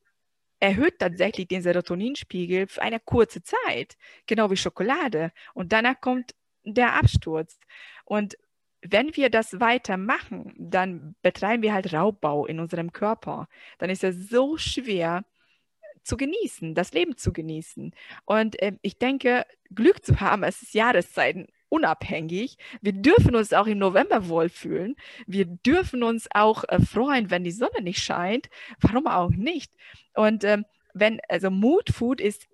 erhöht 0.60 0.98
tatsächlich 0.98 1.48
den 1.48 1.62
Serotoninspiegel 1.62 2.66
für 2.66 2.82
eine 2.82 3.00
kurze 3.00 3.42
Zeit, 3.42 3.96
genau 4.26 4.50
wie 4.50 4.56
Schokolade. 4.56 5.32
Und 5.54 5.72
danach 5.72 6.00
kommt 6.00 6.34
der 6.64 6.94
Absturz. 6.94 7.58
Und 8.04 8.36
wenn 8.82 9.16
wir 9.16 9.30
das 9.30 9.60
weitermachen, 9.60 10.54
dann 10.58 11.14
betreiben 11.22 11.62
wir 11.62 11.74
halt 11.74 11.92
Raubbau 11.92 12.46
in 12.46 12.60
unserem 12.60 12.92
Körper. 12.92 13.48
Dann 13.78 13.90
ist 13.90 14.04
es 14.04 14.28
so 14.28 14.56
schwer, 14.56 15.24
zu 16.08 16.16
genießen, 16.16 16.74
das 16.74 16.92
Leben 16.92 17.16
zu 17.16 17.32
genießen. 17.32 17.94
Und 18.24 18.60
äh, 18.62 18.72
ich 18.82 18.98
denke, 18.98 19.44
Glück 19.74 20.04
zu 20.04 20.20
haben, 20.20 20.42
es 20.42 20.62
ist 20.62 20.74
Jahreszeiten. 20.74 21.46
unabhängig. 21.70 22.56
Wir 22.80 22.94
dürfen 22.94 23.36
uns 23.36 23.52
auch 23.52 23.66
im 23.66 23.78
November 23.78 24.28
wohlfühlen. 24.28 24.96
Wir 25.26 25.44
dürfen 25.44 26.02
uns 26.02 26.26
auch 26.32 26.64
äh, 26.64 26.80
freuen, 26.80 27.30
wenn 27.30 27.44
die 27.44 27.50
Sonne 27.52 27.82
nicht 27.82 28.02
scheint. 28.02 28.48
Warum 28.80 29.06
auch 29.06 29.30
nicht? 29.30 29.70
Und 30.14 30.44
ähm, 30.44 30.64
wenn, 30.94 31.20
also 31.28 31.50
Mood 31.50 31.90
Food 31.90 32.22
ist 32.22 32.48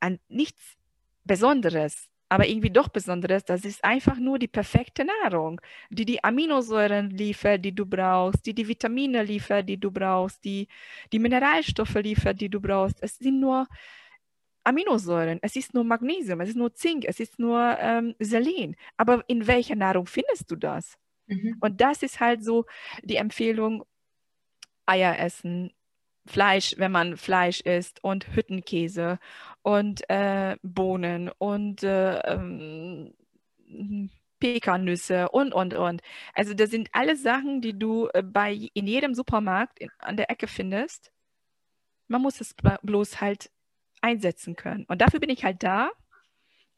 an 0.00 0.20
nichts 0.28 0.76
Besonderes, 1.24 2.08
aber 2.28 2.46
irgendwie 2.46 2.70
doch 2.70 2.88
Besonderes. 2.88 3.44
Das 3.44 3.64
ist 3.64 3.84
einfach 3.84 4.18
nur 4.18 4.38
die 4.38 4.48
perfekte 4.48 5.04
Nahrung, 5.04 5.60
die 5.90 6.04
die 6.04 6.22
Aminosäuren 6.22 7.10
liefert, 7.10 7.64
die 7.64 7.74
du 7.74 7.86
brauchst, 7.86 8.44
die 8.46 8.54
die 8.54 8.68
Vitamine 8.68 9.22
liefert, 9.22 9.68
die 9.68 9.78
du 9.78 9.90
brauchst, 9.90 10.44
die 10.44 10.68
die 11.12 11.18
Mineralstoffe 11.18 11.94
liefert, 11.94 12.40
die 12.40 12.48
du 12.50 12.60
brauchst. 12.60 13.02
Es 13.02 13.16
sind 13.18 13.40
nur 13.40 13.66
Aminosäuren, 14.64 15.38
es 15.40 15.56
ist 15.56 15.72
nur 15.72 15.84
Magnesium, 15.84 16.40
es 16.40 16.50
ist 16.50 16.56
nur 16.56 16.74
Zink, 16.74 17.04
es 17.06 17.20
ist 17.20 17.38
nur 17.38 17.78
ähm, 17.80 18.14
Selen. 18.18 18.76
Aber 18.98 19.24
in 19.28 19.46
welcher 19.46 19.76
Nahrung 19.76 20.06
findest 20.06 20.50
du 20.50 20.56
das? 20.56 20.98
Mhm. 21.26 21.56
Und 21.60 21.80
das 21.80 22.02
ist 22.02 22.20
halt 22.20 22.44
so 22.44 22.66
die 23.02 23.16
Empfehlung, 23.16 23.84
Eier 24.84 25.18
essen, 25.18 25.72
Fleisch, 26.26 26.74
wenn 26.78 26.92
man 26.92 27.16
Fleisch 27.16 27.60
isst 27.62 28.04
und 28.04 28.36
Hüttenkäse 28.36 29.18
und 29.68 30.08
äh, 30.08 30.56
Bohnen 30.62 31.30
und 31.36 31.82
äh, 31.82 32.20
ähm, 32.20 33.12
Pekannüsse 34.40 35.28
und, 35.28 35.52
und, 35.52 35.74
und. 35.74 36.00
Also 36.32 36.54
das 36.54 36.70
sind 36.70 36.88
alle 36.92 37.16
Sachen, 37.16 37.60
die 37.60 37.78
du 37.78 38.08
äh, 38.14 38.22
bei, 38.22 38.70
in 38.72 38.86
jedem 38.86 39.14
Supermarkt 39.14 39.78
in, 39.78 39.90
an 39.98 40.16
der 40.16 40.30
Ecke 40.30 40.46
findest. 40.46 41.12
Man 42.06 42.22
muss 42.22 42.40
es 42.40 42.54
bloß 42.82 43.20
halt 43.20 43.50
einsetzen 44.00 44.56
können. 44.56 44.86
Und 44.88 45.02
dafür 45.02 45.20
bin 45.20 45.28
ich 45.28 45.44
halt 45.44 45.62
da, 45.62 45.90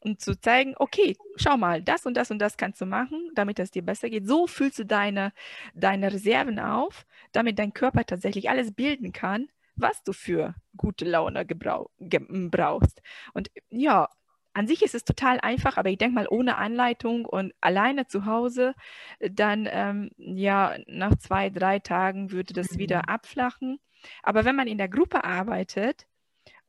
um 0.01 0.17
zu 0.19 0.37
zeigen, 0.37 0.73
okay, 0.77 1.15
schau 1.37 1.55
mal, 1.55 1.81
das 1.81 2.05
und 2.05 2.15
das 2.15 2.29
und 2.29 2.39
das 2.39 2.57
kannst 2.57 2.81
du 2.81 2.85
machen, 2.85 3.29
damit 3.35 3.59
es 3.59 3.71
dir 3.71 3.85
besser 3.85 4.09
geht. 4.09 4.27
So 4.27 4.47
füllst 4.47 4.79
du 4.79 4.85
deine, 4.85 5.31
deine 5.75 6.11
Reserven 6.11 6.59
auf, 6.59 7.05
damit 7.31 7.57
dein 7.57 7.73
Körper 7.73 8.03
tatsächlich 8.03 8.49
alles 8.49 8.73
bilden 8.73 9.13
kann, 9.13 9.47
was 9.75 10.03
du 10.03 10.13
für 10.13 10.55
gute 10.75 11.05
Laune 11.05 11.45
brauchst. 11.45 13.01
Und 13.33 13.49
ja, 13.69 14.09
an 14.53 14.67
sich 14.67 14.83
ist 14.83 14.95
es 14.95 15.05
total 15.05 15.39
einfach, 15.39 15.77
aber 15.77 15.89
ich 15.89 15.97
denke 15.97 16.15
mal, 16.15 16.27
ohne 16.29 16.57
Anleitung 16.57 17.25
und 17.25 17.53
alleine 17.61 18.07
zu 18.07 18.25
Hause, 18.25 18.73
dann 19.19 19.67
ähm, 19.71 20.11
ja, 20.17 20.75
nach 20.87 21.15
zwei, 21.15 21.49
drei 21.49 21.79
Tagen 21.79 22.31
würde 22.31 22.53
das 22.53 22.77
wieder 22.77 22.99
mhm. 22.99 23.05
abflachen. 23.05 23.79
Aber 24.23 24.45
wenn 24.45 24.55
man 24.55 24.67
in 24.67 24.77
der 24.77 24.89
Gruppe 24.89 25.23
arbeitet, 25.23 26.05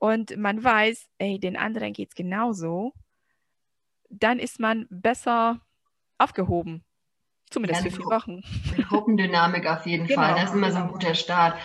und 0.02 0.36
man 0.36 0.64
weiß, 0.64 1.08
ey, 1.18 1.38
den 1.38 1.56
anderen 1.56 1.92
geht 1.92 2.08
es 2.08 2.16
genauso, 2.16 2.92
dann 4.10 4.40
ist 4.40 4.58
man 4.58 4.88
besser 4.90 5.60
aufgehoben. 6.18 6.84
Zumindest 7.50 7.84
ja, 7.84 7.90
für 7.90 7.96
vier 7.98 8.06
Wochen. 8.06 8.42
Gruppendynamik 8.88 9.64
auf 9.64 9.86
jeden 9.86 10.08
genau, 10.08 10.22
Fall. 10.22 10.34
Das 10.34 10.50
ist 10.50 10.56
immer 10.56 10.72
so 10.72 10.78
ein 10.78 10.88
guter 10.88 11.14
Start. 11.14 11.56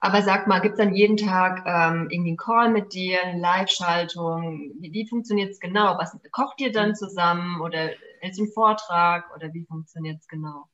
Aber 0.00 0.22
sag 0.22 0.46
mal, 0.46 0.60
gibt 0.60 0.72
es 0.72 0.78
dann 0.78 0.94
jeden 0.94 1.18
Tag 1.18 1.62
ähm, 1.66 2.08
irgendwie 2.10 2.30
einen 2.30 2.36
Call 2.38 2.70
mit 2.70 2.94
dir, 2.94 3.22
eine 3.22 3.38
Live-Schaltung? 3.38 4.72
Wie, 4.80 4.92
wie 4.92 5.06
funktioniert 5.06 5.50
es 5.50 5.60
genau? 5.60 5.98
Was 5.98 6.16
kocht 6.32 6.60
ihr 6.60 6.72
dann 6.72 6.94
zusammen 6.94 7.60
oder 7.60 7.90
hältst 8.20 8.38
du 8.38 8.44
einen 8.44 8.52
Vortrag 8.52 9.34
oder 9.34 9.52
wie 9.52 9.66
funktioniert 9.66 10.20
es 10.20 10.26
genau? 10.26 10.64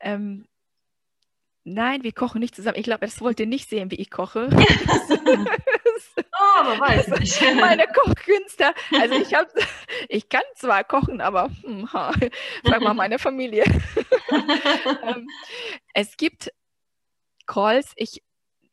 Ähm, 0.00 0.46
nein, 1.64 2.02
wir 2.02 2.12
kochen 2.12 2.40
nicht 2.40 2.54
zusammen. 2.54 2.78
Ich 2.78 2.84
glaube, 2.84 3.04
das 3.04 3.20
wollt 3.20 3.40
ihr 3.40 3.46
nicht 3.46 3.68
sehen, 3.68 3.90
wie 3.90 3.96
ich 3.96 4.10
koche. 4.10 4.48
Oh, 6.38 6.60
aber 6.60 6.80
weiß 6.80 7.08
nicht. 7.08 7.40
Meine 7.56 7.86
Kochkünste. 7.86 8.74
Also 9.00 9.14
ich 9.14 9.34
habe, 9.34 9.48
ich 10.08 10.28
kann 10.28 10.42
zwar 10.54 10.84
kochen, 10.84 11.20
aber 11.20 11.50
hm, 11.62 11.92
ha, 11.92 12.12
mal 12.64 12.94
meine 12.94 13.18
Familie. 13.18 13.64
ähm, 14.30 15.28
es 15.94 16.16
gibt 16.16 16.52
Calls. 17.46 17.92
Ich 17.96 18.22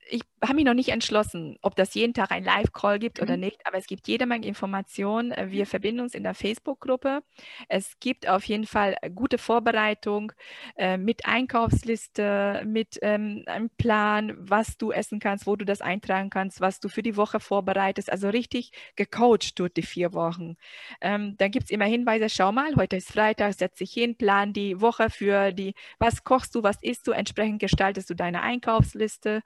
ich 0.09 0.21
habe 0.41 0.55
mich 0.55 0.65
noch 0.65 0.73
nicht 0.73 0.89
entschlossen, 0.89 1.57
ob 1.61 1.75
das 1.75 1.93
jeden 1.93 2.13
Tag 2.13 2.31
ein 2.31 2.43
Live-Call 2.43 2.99
gibt 2.99 3.19
mhm. 3.19 3.23
oder 3.23 3.37
nicht, 3.37 3.65
aber 3.65 3.77
es 3.77 3.87
gibt 3.87 4.07
jede 4.07 4.25
Menge 4.25 4.47
Informationen. 4.47 5.31
Äh, 5.31 5.51
wir 5.51 5.65
verbinden 5.65 6.01
uns 6.01 6.15
in 6.15 6.23
der 6.23 6.33
Facebook-Gruppe. 6.33 7.23
Es 7.69 7.99
gibt 7.99 8.27
auf 8.27 8.43
jeden 8.45 8.65
Fall 8.65 8.95
gute 9.15 9.37
Vorbereitung 9.37 10.31
äh, 10.75 10.97
mit 10.97 11.25
Einkaufsliste, 11.25 12.63
mit 12.65 12.99
ähm, 13.01 13.43
einem 13.45 13.69
Plan, 13.77 14.33
was 14.37 14.77
du 14.77 14.91
essen 14.91 15.19
kannst, 15.19 15.47
wo 15.47 15.55
du 15.55 15.65
das 15.65 15.81
eintragen 15.81 16.29
kannst, 16.29 16.61
was 16.61 16.79
du 16.79 16.89
für 16.89 17.03
die 17.03 17.17
Woche 17.17 17.39
vorbereitest. 17.39 18.11
Also 18.11 18.29
richtig 18.29 18.71
gecoacht 18.95 19.59
durch 19.59 19.73
die 19.73 19.81
vier 19.81 20.13
Wochen. 20.13 20.55
Ähm, 21.01 21.35
dann 21.37 21.51
gibt 21.51 21.65
es 21.65 21.71
immer 21.71 21.85
Hinweise, 21.85 22.29
schau 22.29 22.51
mal, 22.51 22.75
heute 22.75 22.97
ist 22.97 23.11
Freitag, 23.11 23.53
setz 23.53 23.77
dich 23.77 23.91
hin, 23.91 24.15
plan 24.17 24.53
die 24.53 24.81
Woche 24.81 25.09
für 25.09 25.51
die, 25.51 25.73
was 25.99 26.23
kochst 26.23 26.55
du, 26.55 26.63
was 26.63 26.81
isst 26.81 27.07
du, 27.07 27.11
entsprechend 27.11 27.59
gestaltest 27.59 28.09
du 28.09 28.13
deine 28.13 28.41
Einkaufsliste 28.41 29.41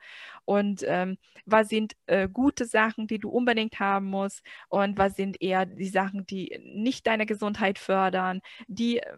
und 0.48 0.82
ähm, 0.88 1.18
was 1.46 1.68
sind 1.68 1.94
äh, 2.06 2.30
gute 2.30 2.66
Sachen, 2.66 3.06
die 3.06 3.20
du 3.20 3.30
unbedingt 3.30 3.82
haben 3.82 4.06
musst 4.06 4.44
und 4.70 4.98
was 4.98 5.18
sind 5.18 5.42
eher 5.42 5.66
die 5.66 5.90
Sachen, 5.90 6.26
die 6.26 6.58
nicht 6.64 7.06
deine 7.06 7.26
Gesundheit 7.26 7.78
fördern, 7.78 8.40
die 8.68 9.00
äh, 9.00 9.18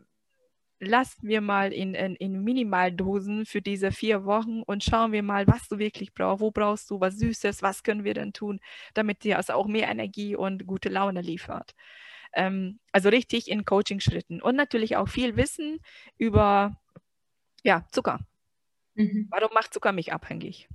lassen 0.79 1.27
wir 1.27 1.41
mal 1.41 1.71
in, 1.71 1.93
in, 1.93 2.15
in, 2.15 2.43
Minimaldosen 2.43 3.45
für 3.45 3.61
diese 3.61 3.91
vier 3.91 4.25
Wochen 4.25 4.63
und 4.63 4.83
schauen 4.83 5.11
wir 5.11 5.21
mal, 5.21 5.45
was 5.45 5.67
du 5.67 5.77
wirklich 5.77 6.13
brauchst. 6.15 6.41
Wo 6.41 6.49
brauchst 6.49 6.89
du 6.89 6.99
was 6.99 7.19
Süßes? 7.19 7.61
Was 7.61 7.83
können 7.83 8.03
wir 8.05 8.15
denn 8.15 8.33
tun, 8.33 8.59
damit 8.95 9.23
dir 9.23 9.37
also 9.37 9.53
auch 9.53 9.67
mehr 9.67 9.87
Energie 9.87 10.35
und 10.35 10.65
gute 10.65 10.89
Laune 10.89 11.21
liefert? 11.21 11.75
Ähm, 12.33 12.79
also 12.91 13.09
richtig 13.09 13.51
in 13.51 13.65
Coaching-Schritten 13.65 14.41
und 14.41 14.55
natürlich 14.55 14.97
auch 14.97 15.09
viel 15.09 15.35
Wissen 15.35 15.79
über 16.17 16.75
ja, 17.63 17.85
Zucker. 17.91 18.19
Mhm. 18.95 19.27
Warum 19.29 19.49
macht 19.53 19.73
Zucker 19.73 19.91
mich 19.91 20.11
abhängig? 20.11 20.67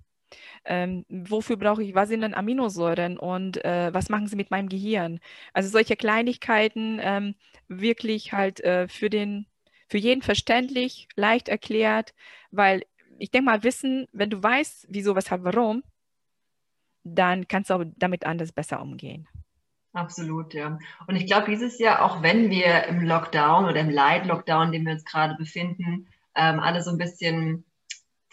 Ähm, 0.64 1.04
wofür 1.08 1.56
brauche 1.56 1.82
ich, 1.82 1.94
was 1.94 2.08
sind 2.08 2.22
denn 2.22 2.34
Aminosäuren 2.34 3.18
und 3.18 3.64
äh, 3.64 3.92
was 3.92 4.08
machen 4.08 4.26
sie 4.26 4.36
mit 4.36 4.50
meinem 4.50 4.68
Gehirn? 4.68 5.20
Also 5.52 5.68
solche 5.68 5.96
Kleinigkeiten 5.96 6.98
ähm, 7.02 7.34
wirklich 7.68 8.32
halt 8.32 8.60
äh, 8.60 8.88
für 8.88 9.10
den, 9.10 9.46
für 9.88 9.98
jeden 9.98 10.22
verständlich, 10.22 11.08
leicht 11.16 11.48
erklärt, 11.48 12.14
weil 12.50 12.84
ich 13.18 13.30
denke 13.30 13.46
mal, 13.46 13.62
Wissen, 13.62 14.06
wenn 14.12 14.30
du 14.30 14.42
weißt, 14.42 14.86
wieso, 14.90 15.14
weshalb, 15.14 15.44
warum, 15.44 15.82
dann 17.04 17.46
kannst 17.48 17.70
du 17.70 17.74
auch 17.74 17.84
damit 17.96 18.26
anders 18.26 18.52
besser 18.52 18.80
umgehen. 18.80 19.28
Absolut, 19.92 20.54
ja. 20.54 20.78
Und 21.06 21.14
ich 21.14 21.26
glaube, 21.26 21.48
dieses 21.48 21.78
Jahr, 21.78 22.04
auch 22.04 22.22
wenn 22.22 22.50
wir 22.50 22.84
im 22.84 23.02
Lockdown 23.02 23.66
oder 23.66 23.80
im 23.80 23.90
Light-Lockdown, 23.90 24.66
in 24.66 24.72
dem 24.72 24.86
wir 24.86 24.94
uns 24.94 25.04
gerade 25.04 25.36
befinden, 25.36 26.08
ähm, 26.34 26.58
alle 26.58 26.82
so 26.82 26.90
ein 26.90 26.98
bisschen 26.98 27.64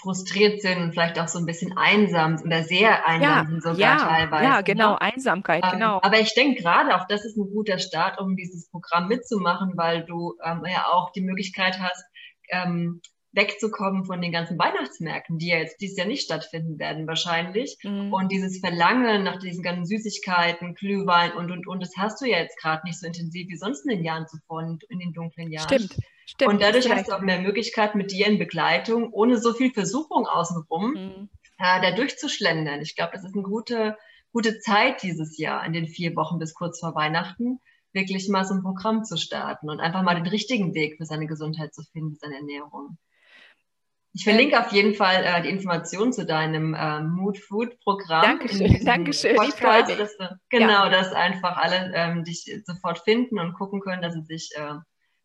frustriert 0.02 0.62
sind 0.62 0.78
und 0.80 0.92
vielleicht 0.94 1.20
auch 1.20 1.28
so 1.28 1.40
ein 1.40 1.46
bisschen 1.46 1.78
einsam 1.78 2.42
oder 2.44 2.64
sehr 2.64 3.08
einsam 3.08 3.22
ja, 3.22 3.46
sind 3.48 3.64
sogar 3.64 3.78
ja, 3.78 3.98
teilweise. 3.98 4.44
Ja, 4.44 4.58
ne? 4.58 4.64
genau, 4.64 4.92
ne? 4.92 5.02
Einsamkeit, 5.02 5.64
ähm, 5.64 5.72
genau. 5.72 6.00
Aber 6.02 6.20
ich 6.20 6.34
denke 6.34 6.62
gerade 6.62 6.96
auch, 6.96 7.08
das 7.08 7.24
ist 7.24 7.38
ein 7.38 7.50
guter 7.52 7.78
Start, 7.80 8.20
um 8.20 8.36
dieses 8.36 8.70
Programm 8.70 9.08
mitzumachen, 9.08 9.74
weil 9.76 10.04
du 10.06 10.36
ähm, 10.44 10.64
ja 10.66 10.86
auch 10.88 11.12
die 11.12 11.22
Möglichkeit 11.22 11.80
hast, 11.80 12.04
ähm, 12.50 13.02
wegzukommen 13.34 14.04
von 14.04 14.22
den 14.22 14.32
ganzen 14.32 14.60
Weihnachtsmärkten, 14.60 15.38
die 15.38 15.48
ja 15.48 15.58
jetzt 15.58 15.80
dieses 15.80 15.98
Jahr 15.98 16.08
nicht 16.08 16.24
stattfinden 16.24 16.80
werden 16.80 17.08
wahrscheinlich. 17.08 17.78
Mhm. 17.84 18.12
Und 18.12 18.32
dieses 18.32 18.60
Verlangen 18.60 19.24
nach 19.24 19.38
diesen 19.40 19.64
ganzen 19.64 19.86
Süßigkeiten, 19.86 20.76
Glühwein 20.76 21.32
und, 21.34 21.52
und, 21.52 21.66
und, 21.68 21.82
das 21.82 21.94
hast 21.98 22.22
du 22.22 22.26
ja 22.26 22.40
jetzt 22.40 22.60
gerade 22.60 22.82
nicht 22.86 23.00
so 23.00 23.08
intensiv 23.08 23.48
wie 23.48 23.56
sonst 23.56 23.86
in 23.86 23.96
den 23.96 24.04
Jahren 24.04 24.28
zuvor, 24.28 24.62
in 24.90 25.00
den 25.00 25.14
dunklen 25.14 25.52
Jahren. 25.52 25.68
Stimmt. 25.68 25.96
Stimmt, 26.32 26.54
und 26.54 26.62
dadurch 26.62 26.90
hast 26.90 27.10
du 27.10 27.12
auch 27.12 27.20
mehr 27.20 27.42
Möglichkeit, 27.42 27.94
mit 27.94 28.12
dir 28.12 28.26
in 28.26 28.40
Begleitung, 28.40 29.12
ohne 29.12 29.38
so 29.38 29.54
viel 29.54 29.74
Versuchung 29.74 30.28
außenrum, 30.28 30.94
mhm. 30.94 31.30
äh, 31.58 31.82
da 31.82 31.92
durchzuschlendern. 31.92 32.82
Ich 32.82 32.96
glaube, 32.96 33.12
das 33.14 33.26
ist 33.26 33.34
eine 33.34 33.44
gute, 33.44 33.98
gute 34.32 34.60
Zeit 34.60 35.04
dieses 35.04 35.38
Jahr, 35.38 35.66
in 35.66 35.74
den 35.74 35.88
vier 35.88 36.16
Wochen 36.16 36.40
bis 36.40 36.54
kurz 36.54 36.80
vor 36.80 36.96
Weihnachten, 36.96 37.60
wirklich 37.92 38.30
mal 38.30 38.46
so 38.46 38.54
ein 38.54 38.64
Programm 38.64 39.04
zu 39.04 39.18
starten 39.18 39.70
und 39.70 39.82
einfach 39.82 40.04
mal 40.04 40.16
den 40.16 40.28
richtigen 40.28 40.74
Weg 40.74 40.96
für 40.96 41.06
seine 41.06 41.28
Gesundheit 41.28 41.74
zu 41.74 41.84
finden, 41.92 42.16
seine 42.16 42.38
Ernährung. 42.38 42.98
Ich 44.14 44.24
verlinke 44.24 44.58
auf 44.60 44.72
jeden 44.72 44.94
Fall 44.94 45.26
äh, 45.26 45.42
die 45.42 45.50
Informationen 45.50 46.14
zu 46.14 46.26
deinem 46.26 46.74
äh, 46.74 47.02
Mood 47.02 47.40
Food 47.40 47.78
Programm. 47.82 48.24
Dankeschön, 48.24 48.86
Dankeschön. 48.86 49.36
Podcast, 49.36 50.00
dass 50.00 50.18
genau, 50.50 50.86
ja. 50.86 50.90
dass 50.90 51.12
einfach 51.12 51.58
alle 51.58 51.92
ähm, 51.94 52.24
dich 52.24 52.46
sofort 52.66 53.00
finden 53.00 53.38
und 53.38 53.54
gucken 53.54 53.82
können, 53.82 54.02
dass 54.02 54.14
sie 54.14 54.24
sich 54.24 54.52
äh, 54.56 54.76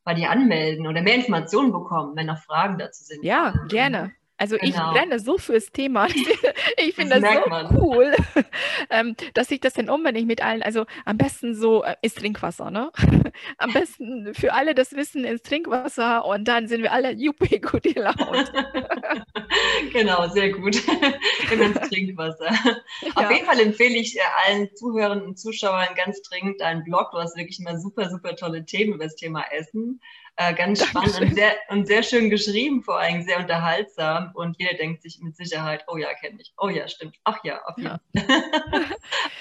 bei 0.06 0.14
dir 0.14 0.30
anmelden 0.30 0.86
oder 0.86 1.02
mehr 1.02 1.16
Informationen 1.16 1.72
bekommen, 1.72 2.16
wenn 2.16 2.26
noch 2.26 2.38
Fragen 2.38 2.78
dazu 2.78 3.02
sind. 3.02 3.24
Ja, 3.24 3.52
gerne. 3.68 4.12
Also 4.38 4.56
genau. 4.58 4.92
ich 4.92 4.98
brenne 4.98 5.18
so 5.18 5.38
fürs 5.38 5.72
Thema. 5.72 6.08
Ich 6.78 6.94
finde 6.94 7.20
das, 7.20 7.22
das 7.22 7.44
so 7.44 7.50
man. 7.50 7.78
cool, 7.78 8.14
ähm, 8.90 9.16
dass 9.34 9.50
ich 9.50 9.60
das 9.60 9.74
dann 9.74 9.88
unbedingt 9.88 10.26
mit 10.26 10.42
allen, 10.42 10.62
also 10.62 10.84
am 11.04 11.16
besten 11.16 11.54
so 11.54 11.84
äh, 11.84 11.96
ist 12.02 12.18
Trinkwasser, 12.18 12.70
ne? 12.70 12.92
Am 13.58 13.72
besten 13.72 14.34
für 14.34 14.52
alle 14.52 14.74
das 14.74 14.92
Wissen 14.92 15.24
ist 15.24 15.46
Trinkwasser 15.46 16.24
und 16.24 16.46
dann 16.46 16.68
sind 16.68 16.82
wir 16.82 16.92
alle 16.92 17.12
juppie 17.12 17.60
gut 17.60 17.82
gelaunt. 17.82 18.52
genau, 19.92 20.28
sehr 20.28 20.52
gut. 20.52 20.76
Immer 21.50 21.64
ins 21.66 21.88
Trinkwasser. 21.88 22.50
Ja. 22.50 23.12
Auf 23.14 23.30
jeden 23.30 23.46
Fall 23.46 23.60
empfehle 23.60 23.96
ich 23.96 24.16
äh, 24.16 24.20
allen 24.46 24.74
Zuhörern 24.74 25.22
und 25.22 25.38
Zuschauern 25.38 25.88
ganz 25.96 26.20
dringend 26.22 26.60
deinen 26.60 26.84
Blog. 26.84 27.10
Du 27.12 27.18
hast 27.18 27.36
wirklich 27.36 27.58
immer 27.60 27.78
super, 27.78 28.10
super 28.10 28.36
tolle 28.36 28.64
Themen 28.64 28.94
über 28.94 29.04
das 29.04 29.16
Thema 29.16 29.44
Essen. 29.50 30.00
Äh, 30.36 30.54
ganz 30.54 30.84
spannend 30.84 31.20
und 31.20 31.34
sehr, 31.34 31.52
und 31.68 31.86
sehr 31.86 32.02
schön 32.02 32.28
geschrieben, 32.28 32.82
vor 32.82 32.98
allem 32.98 33.22
sehr 33.22 33.38
unterhaltsam. 33.38 34.32
Und 34.34 34.56
jeder 34.58 34.74
denkt 34.74 35.02
sich 35.02 35.18
mit 35.20 35.34
Sicherheit, 35.34 35.84
oh 35.88 35.96
ja, 35.96 36.12
kenne 36.14 36.38
ich. 36.40 36.52
Oh 36.58 36.68
ja, 36.68 36.86
stimmt. 36.88 37.16
Ach 37.24 37.38
ja, 37.42 37.62
auf 37.64 37.76
jeden 37.78 37.88
Fall. 37.88 38.00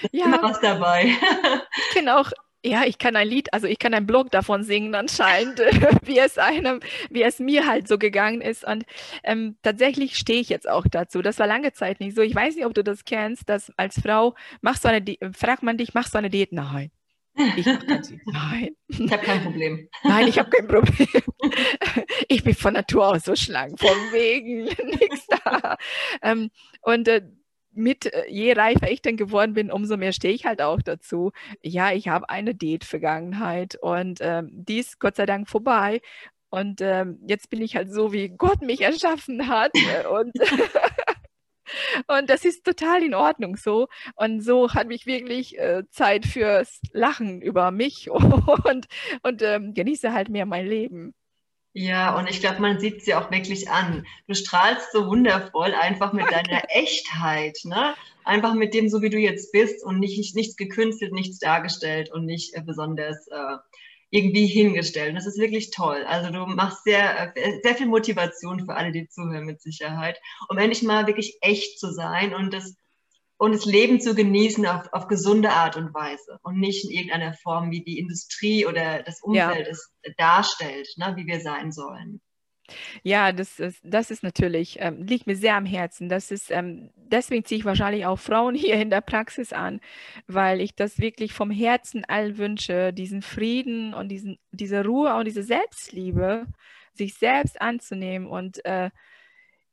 Ja. 0.11 0.25
Immer 0.25 0.43
was 0.43 0.61
dabei. 0.61 1.05
Ich 1.07 1.93
kenne 1.93 2.17
auch 2.17 2.31
ja, 2.65 2.83
ich 2.83 2.97
kann 2.97 3.15
ein 3.15 3.27
Lied, 3.27 3.53
also 3.53 3.67
ich 3.67 3.77
kann 3.77 3.93
einen 3.93 4.07
Blog 4.07 4.31
davon 4.31 4.63
singen 4.63 4.95
anscheinend, 4.95 5.59
wie 6.03 6.17
es 6.17 6.39
einem, 6.39 6.79
wie 7.11 7.21
es 7.21 7.39
mir 7.39 7.67
halt 7.67 7.87
so 7.87 7.99
gegangen 7.99 8.41
ist. 8.41 8.65
Und 8.65 8.85
ähm, 9.23 9.57
tatsächlich 9.61 10.17
stehe 10.17 10.41
ich 10.41 10.49
jetzt 10.49 10.67
auch 10.67 10.85
dazu. 10.89 11.21
Das 11.21 11.37
war 11.37 11.45
lange 11.45 11.73
Zeit 11.73 11.99
nicht 11.99 12.15
so. 12.15 12.23
Ich 12.23 12.33
weiß 12.33 12.55
nicht, 12.55 12.65
ob 12.65 12.73
du 12.73 12.83
das 12.83 13.05
kennst, 13.05 13.49
dass 13.49 13.71
als 13.77 13.99
Frau 14.01 14.33
machst 14.61 14.83
du 14.83 14.89
eine, 14.89 15.03
fragt 15.33 15.61
man 15.61 15.77
dich, 15.77 15.93
machst 15.93 16.15
du 16.15 16.17
eine 16.17 16.31
Diät? 16.31 16.53
Nein. 16.53 16.91
Ich 17.35 17.65
Nein. 17.65 18.75
Ich 18.87 19.11
habe 19.11 19.23
kein 19.23 19.43
Problem. 19.43 19.89
Nein, 20.03 20.27
ich 20.27 20.39
habe 20.39 20.49
kein 20.49 20.67
Problem. 20.67 21.07
Ich 22.27 22.43
bin 22.43 22.55
von 22.55 22.73
Natur 22.73 23.09
aus 23.09 23.23
so 23.23 23.35
schlank, 23.35 23.79
von 23.79 23.89
wegen 24.11 24.63
nichts 24.85 25.27
da. 25.27 25.77
Ähm, 26.21 26.49
und 26.81 27.07
äh, 27.07 27.21
mit, 27.71 28.05
äh, 28.11 28.25
je 28.29 28.53
reifer 28.53 28.89
ich 28.89 29.01
dann 29.01 29.17
geworden 29.17 29.53
bin, 29.53 29.71
umso 29.71 29.97
mehr 29.97 30.11
stehe 30.11 30.33
ich 30.33 30.45
halt 30.45 30.61
auch 30.61 30.81
dazu. 30.81 31.31
Ja, 31.61 31.91
ich 31.91 32.07
habe 32.07 32.29
eine 32.29 32.55
Date-Vergangenheit 32.55 33.77
und 33.81 34.19
ähm, 34.21 34.49
die 34.51 34.79
ist 34.79 34.99
Gott 34.99 35.17
sei 35.17 35.25
Dank 35.25 35.49
vorbei. 35.49 36.01
Und 36.49 36.79
ähm, 36.81 37.19
jetzt 37.27 37.49
bin 37.49 37.61
ich 37.61 37.75
halt 37.75 37.91
so, 37.91 38.13
wie 38.13 38.29
Gott 38.29 38.61
mich 38.61 38.81
erschaffen 38.81 39.47
hat. 39.47 39.71
Äh, 39.75 40.07
und 40.07 40.31
Und 42.07 42.29
das 42.29 42.45
ist 42.45 42.63
total 42.63 43.03
in 43.03 43.13
Ordnung 43.13 43.55
so. 43.57 43.87
Und 44.15 44.41
so 44.41 44.73
habe 44.73 44.93
ich 44.93 45.05
wirklich 45.05 45.57
äh, 45.57 45.83
Zeit 45.89 46.25
fürs 46.25 46.79
Lachen 46.91 47.41
über 47.41 47.71
mich 47.71 48.09
und, 48.11 48.87
und 49.23 49.41
ähm, 49.41 49.73
genieße 49.73 50.13
halt 50.13 50.29
mehr 50.29 50.45
mein 50.45 50.67
Leben. 50.67 51.13
Ja, 51.77 52.17
und 52.17 52.29
ich 52.29 52.39
glaube, 52.39 52.61
man 52.61 52.79
sieht 52.79 53.03
sie 53.03 53.15
auch 53.15 53.31
wirklich 53.31 53.69
an. 53.69 54.07
Du 54.29 54.33
strahlst 54.33 54.93
so 54.93 55.07
wundervoll 55.07 55.73
einfach 55.73 56.13
mit 56.13 56.31
Danke. 56.31 56.45
deiner 56.49 56.63
Echtheit, 56.69 57.57
ne? 57.65 57.95
Einfach 58.23 58.53
mit 58.53 58.73
dem, 58.73 58.87
so 58.87 59.01
wie 59.01 59.09
du 59.09 59.17
jetzt 59.17 59.51
bist 59.51 59.83
und 59.83 59.99
nicht, 59.99 60.35
nichts 60.35 60.55
gekünstelt, 60.55 61.11
nichts 61.11 61.37
dargestellt 61.37 62.09
und 62.13 62.25
nicht 62.25 62.55
äh, 62.55 62.61
besonders 62.61 63.27
äh, 63.27 63.57
irgendwie 64.09 64.45
hingestellt. 64.47 65.09
Und 65.09 65.15
das 65.15 65.25
ist 65.25 65.39
wirklich 65.39 65.71
toll. 65.71 66.03
Also 66.07 66.31
du 66.31 66.45
machst 66.45 66.83
sehr, 66.83 67.35
äh, 67.35 67.59
sehr 67.63 67.75
viel 67.75 67.87
Motivation 67.87 68.65
für 68.65 68.75
alle, 68.75 68.91
die 68.91 69.07
zuhören 69.07 69.45
mit 69.45 69.61
Sicherheit, 69.61 70.19
um 70.49 70.57
endlich 70.57 70.83
mal 70.83 71.07
wirklich 71.07 71.37
echt 71.41 71.79
zu 71.79 71.91
sein 71.91 72.33
und 72.33 72.53
das, 72.53 72.75
und 73.37 73.53
das 73.53 73.65
Leben 73.65 73.99
zu 73.99 74.15
genießen 74.15 74.65
auf, 74.65 74.87
auf 74.93 75.07
gesunde 75.07 75.51
Art 75.51 75.75
und 75.75 75.93
Weise 75.93 76.39
und 76.43 76.59
nicht 76.59 76.85
in 76.85 76.91
irgendeiner 76.91 77.33
Form, 77.33 77.71
wie 77.71 77.83
die 77.83 77.99
Industrie 77.99 78.65
oder 78.65 79.03
das 79.03 79.21
Umfeld 79.21 79.67
ja. 79.67 79.71
es 79.71 79.91
darstellt, 80.17 80.87
ne, 80.97 81.13
wie 81.17 81.25
wir 81.25 81.41
sein 81.41 81.71
sollen. 81.71 82.21
Ja, 83.03 83.31
das 83.31 83.59
ist, 83.59 83.79
das 83.83 84.11
ist 84.11 84.23
natürlich, 84.23 84.77
ähm, 84.79 85.03
liegt 85.05 85.27
mir 85.27 85.35
sehr 85.35 85.55
am 85.55 85.65
Herzen. 85.65 86.09
Das 86.09 86.31
ist, 86.31 86.51
ähm, 86.51 86.89
deswegen 86.95 87.45
ziehe 87.45 87.59
ich 87.59 87.65
wahrscheinlich 87.65 88.05
auch 88.05 88.17
Frauen 88.19 88.55
hier 88.55 88.75
in 88.75 88.89
der 88.89 89.01
Praxis 89.01 89.53
an, 89.53 89.79
weil 90.27 90.61
ich 90.61 90.75
das 90.75 90.99
wirklich 90.99 91.33
vom 91.33 91.51
Herzen 91.51 92.05
allen 92.05 92.37
wünsche, 92.37 92.93
diesen 92.93 93.21
Frieden 93.21 93.93
und 93.93 94.09
diesen, 94.09 94.37
diese 94.51 94.83
Ruhe 94.85 95.15
und 95.15 95.25
diese 95.25 95.43
Selbstliebe, 95.43 96.47
sich 96.93 97.15
selbst 97.15 97.61
anzunehmen 97.61 98.27
und 98.27 98.63
äh, 98.65 98.89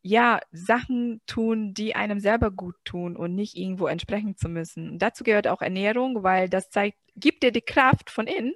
ja, 0.02 0.40
Sachen 0.52 1.20
tun, 1.26 1.74
die 1.74 1.94
einem 1.94 2.18
selber 2.20 2.50
gut 2.50 2.74
tun 2.84 3.16
und 3.16 3.34
nicht 3.36 3.56
irgendwo 3.56 3.86
entsprechen 3.86 4.36
zu 4.36 4.48
müssen. 4.48 4.98
Dazu 4.98 5.24
gehört 5.24 5.46
auch 5.48 5.62
Ernährung, 5.62 6.24
weil 6.24 6.48
das 6.48 6.70
zeigt, 6.70 6.98
gibt 7.16 7.42
dir 7.44 7.52
die 7.52 7.60
Kraft 7.62 8.10
von 8.10 8.26
innen 8.26 8.54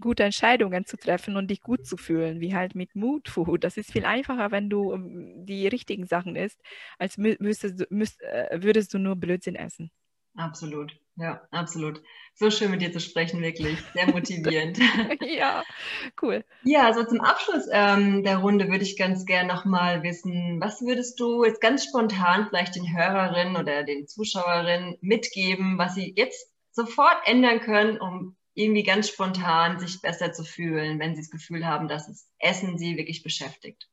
gute 0.00 0.24
Entscheidungen 0.24 0.84
zu 0.86 0.96
treffen 0.96 1.36
und 1.36 1.48
dich 1.50 1.60
gut 1.60 1.86
zu 1.86 1.96
fühlen, 1.96 2.40
wie 2.40 2.54
halt 2.54 2.74
mit 2.74 2.94
Mood 2.94 3.28
Food. 3.28 3.64
Das 3.64 3.76
ist 3.76 3.92
viel 3.92 4.04
einfacher, 4.04 4.50
wenn 4.50 4.68
du 4.70 4.92
ähm, 4.92 5.46
die 5.46 5.66
richtigen 5.68 6.06
Sachen 6.06 6.36
isst, 6.36 6.60
als 6.98 7.16
müsstest, 7.18 7.90
müsst, 7.90 8.22
äh, 8.22 8.62
würdest 8.62 8.92
du 8.94 8.98
nur 8.98 9.16
Blödsinn 9.16 9.56
essen. 9.56 9.90
Absolut, 10.36 10.98
ja, 11.14 11.42
absolut. 11.52 12.02
So 12.34 12.50
schön 12.50 12.72
mit 12.72 12.82
dir 12.82 12.92
zu 12.92 12.98
sprechen, 12.98 13.40
wirklich. 13.40 13.78
Sehr 13.92 14.08
motivierend. 14.08 14.78
ja, 15.20 15.62
cool. 16.20 16.44
Ja, 16.64 16.86
also 16.86 17.04
zum 17.04 17.20
Abschluss 17.20 17.68
ähm, 17.70 18.24
der 18.24 18.38
Runde 18.38 18.68
würde 18.68 18.82
ich 18.82 18.98
ganz 18.98 19.24
gern 19.24 19.46
nochmal 19.46 20.02
wissen, 20.02 20.60
was 20.60 20.82
würdest 20.82 21.20
du 21.20 21.44
jetzt 21.44 21.60
ganz 21.60 21.84
spontan 21.84 22.48
vielleicht 22.48 22.74
den 22.74 22.96
Hörerinnen 22.96 23.56
oder 23.56 23.84
den 23.84 24.08
Zuschauerinnen 24.08 24.96
mitgeben, 25.00 25.78
was 25.78 25.94
sie 25.94 26.12
jetzt 26.16 26.50
sofort 26.72 27.16
ändern 27.26 27.60
können, 27.60 28.00
um 28.00 28.36
irgendwie 28.54 28.84
ganz 28.84 29.08
spontan 29.08 29.78
sich 29.80 30.00
besser 30.00 30.32
zu 30.32 30.44
fühlen, 30.44 30.98
wenn 30.98 31.14
sie 31.14 31.22
das 31.22 31.30
Gefühl 31.30 31.66
haben, 31.66 31.88
dass 31.88 32.06
das 32.06 32.30
Essen 32.38 32.78
sie 32.78 32.96
wirklich 32.96 33.22
beschäftigt? 33.22 33.88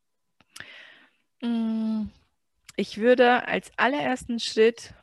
Mm, 1.42 2.06
ich 2.76 2.98
würde 2.98 3.48
als 3.48 3.72
allerersten 3.78 4.40
Schritt 4.40 4.94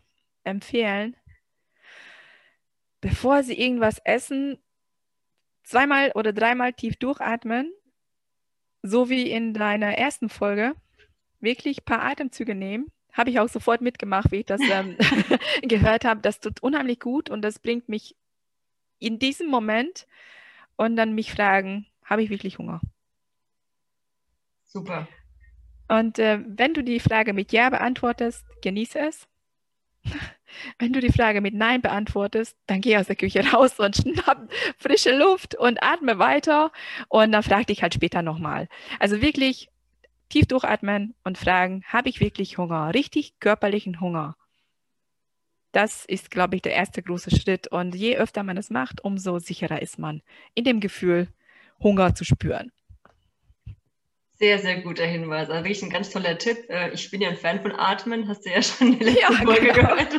empfehlen, 0.44 1.16
bevor 3.01 3.42
Sie 3.42 3.59
irgendwas 3.59 3.99
essen, 4.05 4.59
zweimal 5.64 6.12
oder 6.14 6.33
dreimal 6.33 6.73
tief 6.73 6.97
durchatmen, 6.97 7.73
so 8.83 9.11
wie 9.11 9.31
in 9.31 9.55
deiner 9.55 9.99
ersten 9.99 10.29
Folge, 10.29 10.75
wirklich 11.40 11.81
ein 11.83 11.85
paar 11.85 12.03
Atemzüge 12.03 12.55
nehmen. 12.55 12.90
Habe 13.12 13.31
ich 13.31 13.40
auch 13.40 13.49
sofort 13.49 13.81
mitgemacht, 13.81 14.31
wie 14.31 14.37
ich 14.37 14.47
das 14.47 14.61
ähm, 14.61 14.97
gehört 15.62 16.05
habe. 16.05 16.21
Das 16.21 16.40
tut 16.40 16.62
unheimlich 16.62 17.01
gut 17.01 17.29
und 17.31 17.42
das 17.42 17.59
bringt 17.59 17.88
mich 17.88 18.14
in 18.98 19.18
diesem 19.18 19.48
Moment 19.48 20.06
und 20.76 20.96
dann 20.96 21.14
mich 21.14 21.32
fragen, 21.32 21.87
habe 22.04 22.22
ich 22.22 22.30
wirklich 22.30 22.58
Hunger? 22.58 22.80
Super. 24.64 25.08
Und 25.88 26.18
äh, 26.18 26.40
wenn 26.46 26.74
du 26.74 26.84
die 26.84 27.00
Frage 27.00 27.32
mit 27.32 27.52
Ja 27.52 27.70
beantwortest, 27.70 28.44
genieße 28.62 28.98
es. 28.98 29.26
Wenn 30.78 30.94
du 30.94 31.00
die 31.00 31.12
Frage 31.12 31.42
mit 31.42 31.54
Nein 31.54 31.82
beantwortest, 31.82 32.56
dann 32.66 32.80
geh 32.80 32.96
aus 32.96 33.06
der 33.06 33.16
Küche 33.16 33.44
raus 33.52 33.78
und 33.78 33.96
schnapp 34.02 34.50
frische 34.78 35.16
Luft 35.16 35.54
und 35.54 35.82
atme 35.82 36.18
weiter 36.18 36.72
und 37.08 37.32
dann 37.32 37.42
frag 37.42 37.66
dich 37.66 37.82
halt 37.82 37.94
später 37.94 38.22
nochmal. 38.22 38.68
Also 38.98 39.20
wirklich 39.20 39.68
tief 40.30 40.46
durchatmen 40.46 41.14
und 41.22 41.37
fragen, 41.37 41.84
habe 41.87 42.08
ich 42.08 42.20
wirklich 42.20 42.56
Hunger? 42.56 42.94
Richtig 42.94 43.38
körperlichen 43.40 44.00
Hunger 44.00 44.38
das 45.72 46.04
ist, 46.04 46.31
glaube 46.31 46.57
ich, 46.57 46.62
der 46.62 46.72
erste 46.72 47.02
große 47.02 47.31
Schritt. 47.31 47.68
Und 47.68 47.94
je 47.94 48.16
öfter 48.16 48.42
man 48.42 48.57
es 48.57 48.70
macht, 48.70 49.02
umso 49.04 49.38
sicherer 49.38 49.83
ist 49.83 49.98
man 49.98 50.22
in 50.54 50.64
dem 50.64 50.81
Gefühl, 50.81 51.28
Hunger 51.81 52.14
zu 52.14 52.24
spüren. 52.24 52.72
Sehr, 54.38 54.59
sehr 54.59 54.81
guter 54.83 55.04
Hinweis. 55.04 55.50
Also 55.50 55.64
wirklich 55.64 55.83
ein 55.83 55.90
ganz 55.90 56.11
toller 56.11 56.38
Tipp. 56.38 56.59
Äh, 56.68 56.90
ich 56.92 57.11
bin 57.11 57.20
ja 57.20 57.28
ein 57.28 57.37
Fan 57.37 57.61
von 57.61 57.72
Atmen, 57.72 58.28
hast 58.28 58.46
du 58.46 58.50
ja 58.50 58.62
schon 58.62 58.92
in 58.92 58.98
der 58.98 59.09
letzten 59.09 59.33
ja, 59.33 59.33
Folge 59.33 59.72
genau. 59.72 59.74
gehört. 59.74 60.14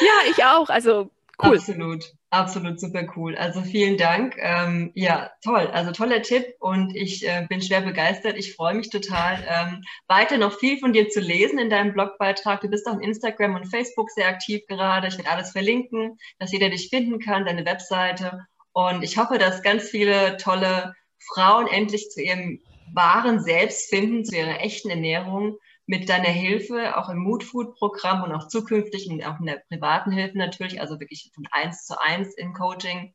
Ja, 0.00 0.30
ich 0.30 0.44
auch. 0.44 0.68
Also 0.68 1.10
Cool. 1.40 1.56
Absolut, 1.56 2.12
absolut 2.30 2.78
super 2.78 3.06
cool. 3.16 3.36
Also 3.36 3.62
vielen 3.62 3.96
Dank. 3.96 4.36
Ähm, 4.38 4.92
ja, 4.94 5.30
toll. 5.42 5.66
Also 5.72 5.90
toller 5.90 6.22
Tipp 6.22 6.44
und 6.60 6.94
ich 6.94 7.26
äh, 7.26 7.46
bin 7.48 7.62
schwer 7.62 7.80
begeistert. 7.80 8.36
Ich 8.36 8.54
freue 8.54 8.74
mich 8.74 8.90
total, 8.90 9.38
ähm, 9.48 9.82
weiter 10.08 10.38
noch 10.38 10.58
viel 10.58 10.78
von 10.78 10.92
dir 10.92 11.08
zu 11.08 11.20
lesen 11.20 11.58
in 11.58 11.70
deinem 11.70 11.94
Blogbeitrag. 11.94 12.60
Du 12.60 12.68
bist 12.68 12.86
auf 12.86 13.00
Instagram 13.00 13.56
und 13.56 13.66
Facebook 13.66 14.10
sehr 14.10 14.28
aktiv 14.28 14.62
gerade. 14.68 15.08
Ich 15.08 15.16
werde 15.16 15.30
alles 15.30 15.50
verlinken, 15.50 16.18
dass 16.38 16.52
jeder 16.52 16.70
dich 16.70 16.90
finden 16.90 17.18
kann, 17.18 17.46
deine 17.46 17.64
Webseite. 17.64 18.46
Und 18.72 19.02
ich 19.02 19.16
hoffe, 19.16 19.38
dass 19.38 19.62
ganz 19.62 19.88
viele 19.88 20.36
tolle 20.36 20.94
Frauen 21.34 21.66
endlich 21.66 22.10
zu 22.10 22.22
ihrem 22.22 22.60
wahren 22.94 23.42
Selbst 23.42 23.88
finden, 23.88 24.24
zu 24.24 24.36
ihrer 24.36 24.60
echten 24.60 24.90
Ernährung 24.90 25.56
mit 25.92 26.08
deiner 26.08 26.30
Hilfe, 26.30 26.96
auch 26.96 27.10
im 27.10 27.18
Mood 27.18 27.44
Food 27.44 27.74
Programm 27.74 28.22
und 28.22 28.32
auch 28.32 28.48
zukünftig 28.48 29.10
und 29.10 29.22
auch 29.26 29.38
in 29.40 29.44
der 29.44 29.62
privaten 29.68 30.10
Hilfe 30.10 30.38
natürlich, 30.38 30.80
also 30.80 30.98
wirklich 30.98 31.30
von 31.34 31.46
eins 31.50 31.84
zu 31.84 32.00
eins 32.00 32.34
im 32.34 32.54
Coaching, 32.54 33.12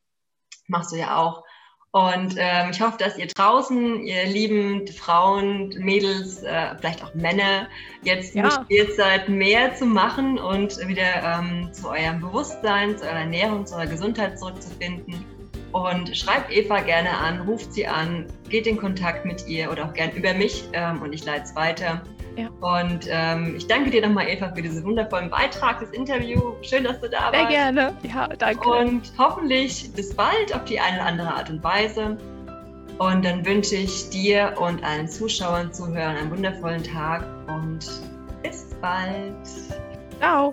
machst 0.68 0.92
du 0.92 0.96
ja 0.98 1.18
auch. 1.18 1.44
Und 1.90 2.36
ähm, 2.38 2.70
ich 2.70 2.80
hoffe, 2.80 3.00
dass 3.00 3.18
ihr 3.18 3.26
draußen, 3.26 4.04
ihr 4.04 4.28
lieben 4.28 4.86
Frauen, 4.90 5.70
Mädels, 5.80 6.44
äh, 6.44 6.76
vielleicht 6.78 7.04
auch 7.04 7.16
Männer, 7.16 7.68
jetzt 8.04 8.36
ja. 8.36 8.44
motiviert 8.44 8.94
seid, 8.94 9.28
mehr 9.28 9.74
zu 9.74 9.88
machen 9.88 10.38
und 10.38 10.78
wieder 10.88 11.40
ähm, 11.40 11.74
zu 11.74 11.90
eurem 11.90 12.20
Bewusstsein, 12.20 12.96
zu 12.96 13.06
eurer 13.06 13.22
Ernährung, 13.22 13.66
zu 13.66 13.74
eurer 13.74 13.88
Gesundheit 13.88 14.38
zurückzufinden. 14.38 15.26
Und 15.72 16.16
schreibt 16.16 16.52
Eva 16.52 16.82
gerne 16.82 17.10
an, 17.10 17.42
ruft 17.42 17.74
sie 17.74 17.88
an, 17.88 18.28
geht 18.50 18.68
in 18.68 18.78
Kontakt 18.78 19.26
mit 19.26 19.48
ihr 19.48 19.72
oder 19.72 19.86
auch 19.86 19.94
gerne 19.94 20.14
über 20.14 20.36
mich 20.36 20.64
ähm, 20.74 21.02
und 21.02 21.12
ich 21.12 21.26
leite 21.26 21.46
es 21.46 21.56
weiter. 21.56 22.04
Ja. 22.38 22.50
Und 22.62 23.08
ähm, 23.10 23.56
ich 23.58 23.66
danke 23.66 23.90
dir 23.90 24.08
nochmal, 24.08 24.30
Eva, 24.30 24.52
für 24.54 24.62
diesen 24.62 24.84
wundervollen 24.84 25.30
Beitrag, 25.30 25.80
das 25.80 25.90
Interview. 25.90 26.54
Schön, 26.62 26.84
dass 26.84 27.00
du 27.02 27.10
da 27.10 27.32
Sehr 27.32 27.40
warst. 27.40 27.52
Sehr 27.52 27.74
gerne. 27.74 27.98
Ja, 28.04 28.28
danke. 28.28 28.70
Und 28.70 29.12
hoffentlich 29.18 29.92
bis 29.94 30.16
bald 30.16 30.54
auf 30.54 30.64
die 30.66 30.80
eine 30.80 30.98
oder 30.98 31.06
andere 31.08 31.34
Art 31.34 31.50
und 31.50 31.64
Weise. 31.64 32.16
Und 33.00 33.26
dann 33.26 33.46
wünsche 33.46 33.76
ich 33.76 34.10
dir 34.10 34.54
und 34.60 34.84
allen 34.84 35.08
Zuschauern, 35.08 35.74
Zuhörern 35.74 36.16
einen 36.16 36.32
wundervollen 36.32 36.84
Tag 36.84 37.26
und 37.48 37.80
bis 38.44 38.76
bald. 38.82 39.36
Ciao. 40.20 40.52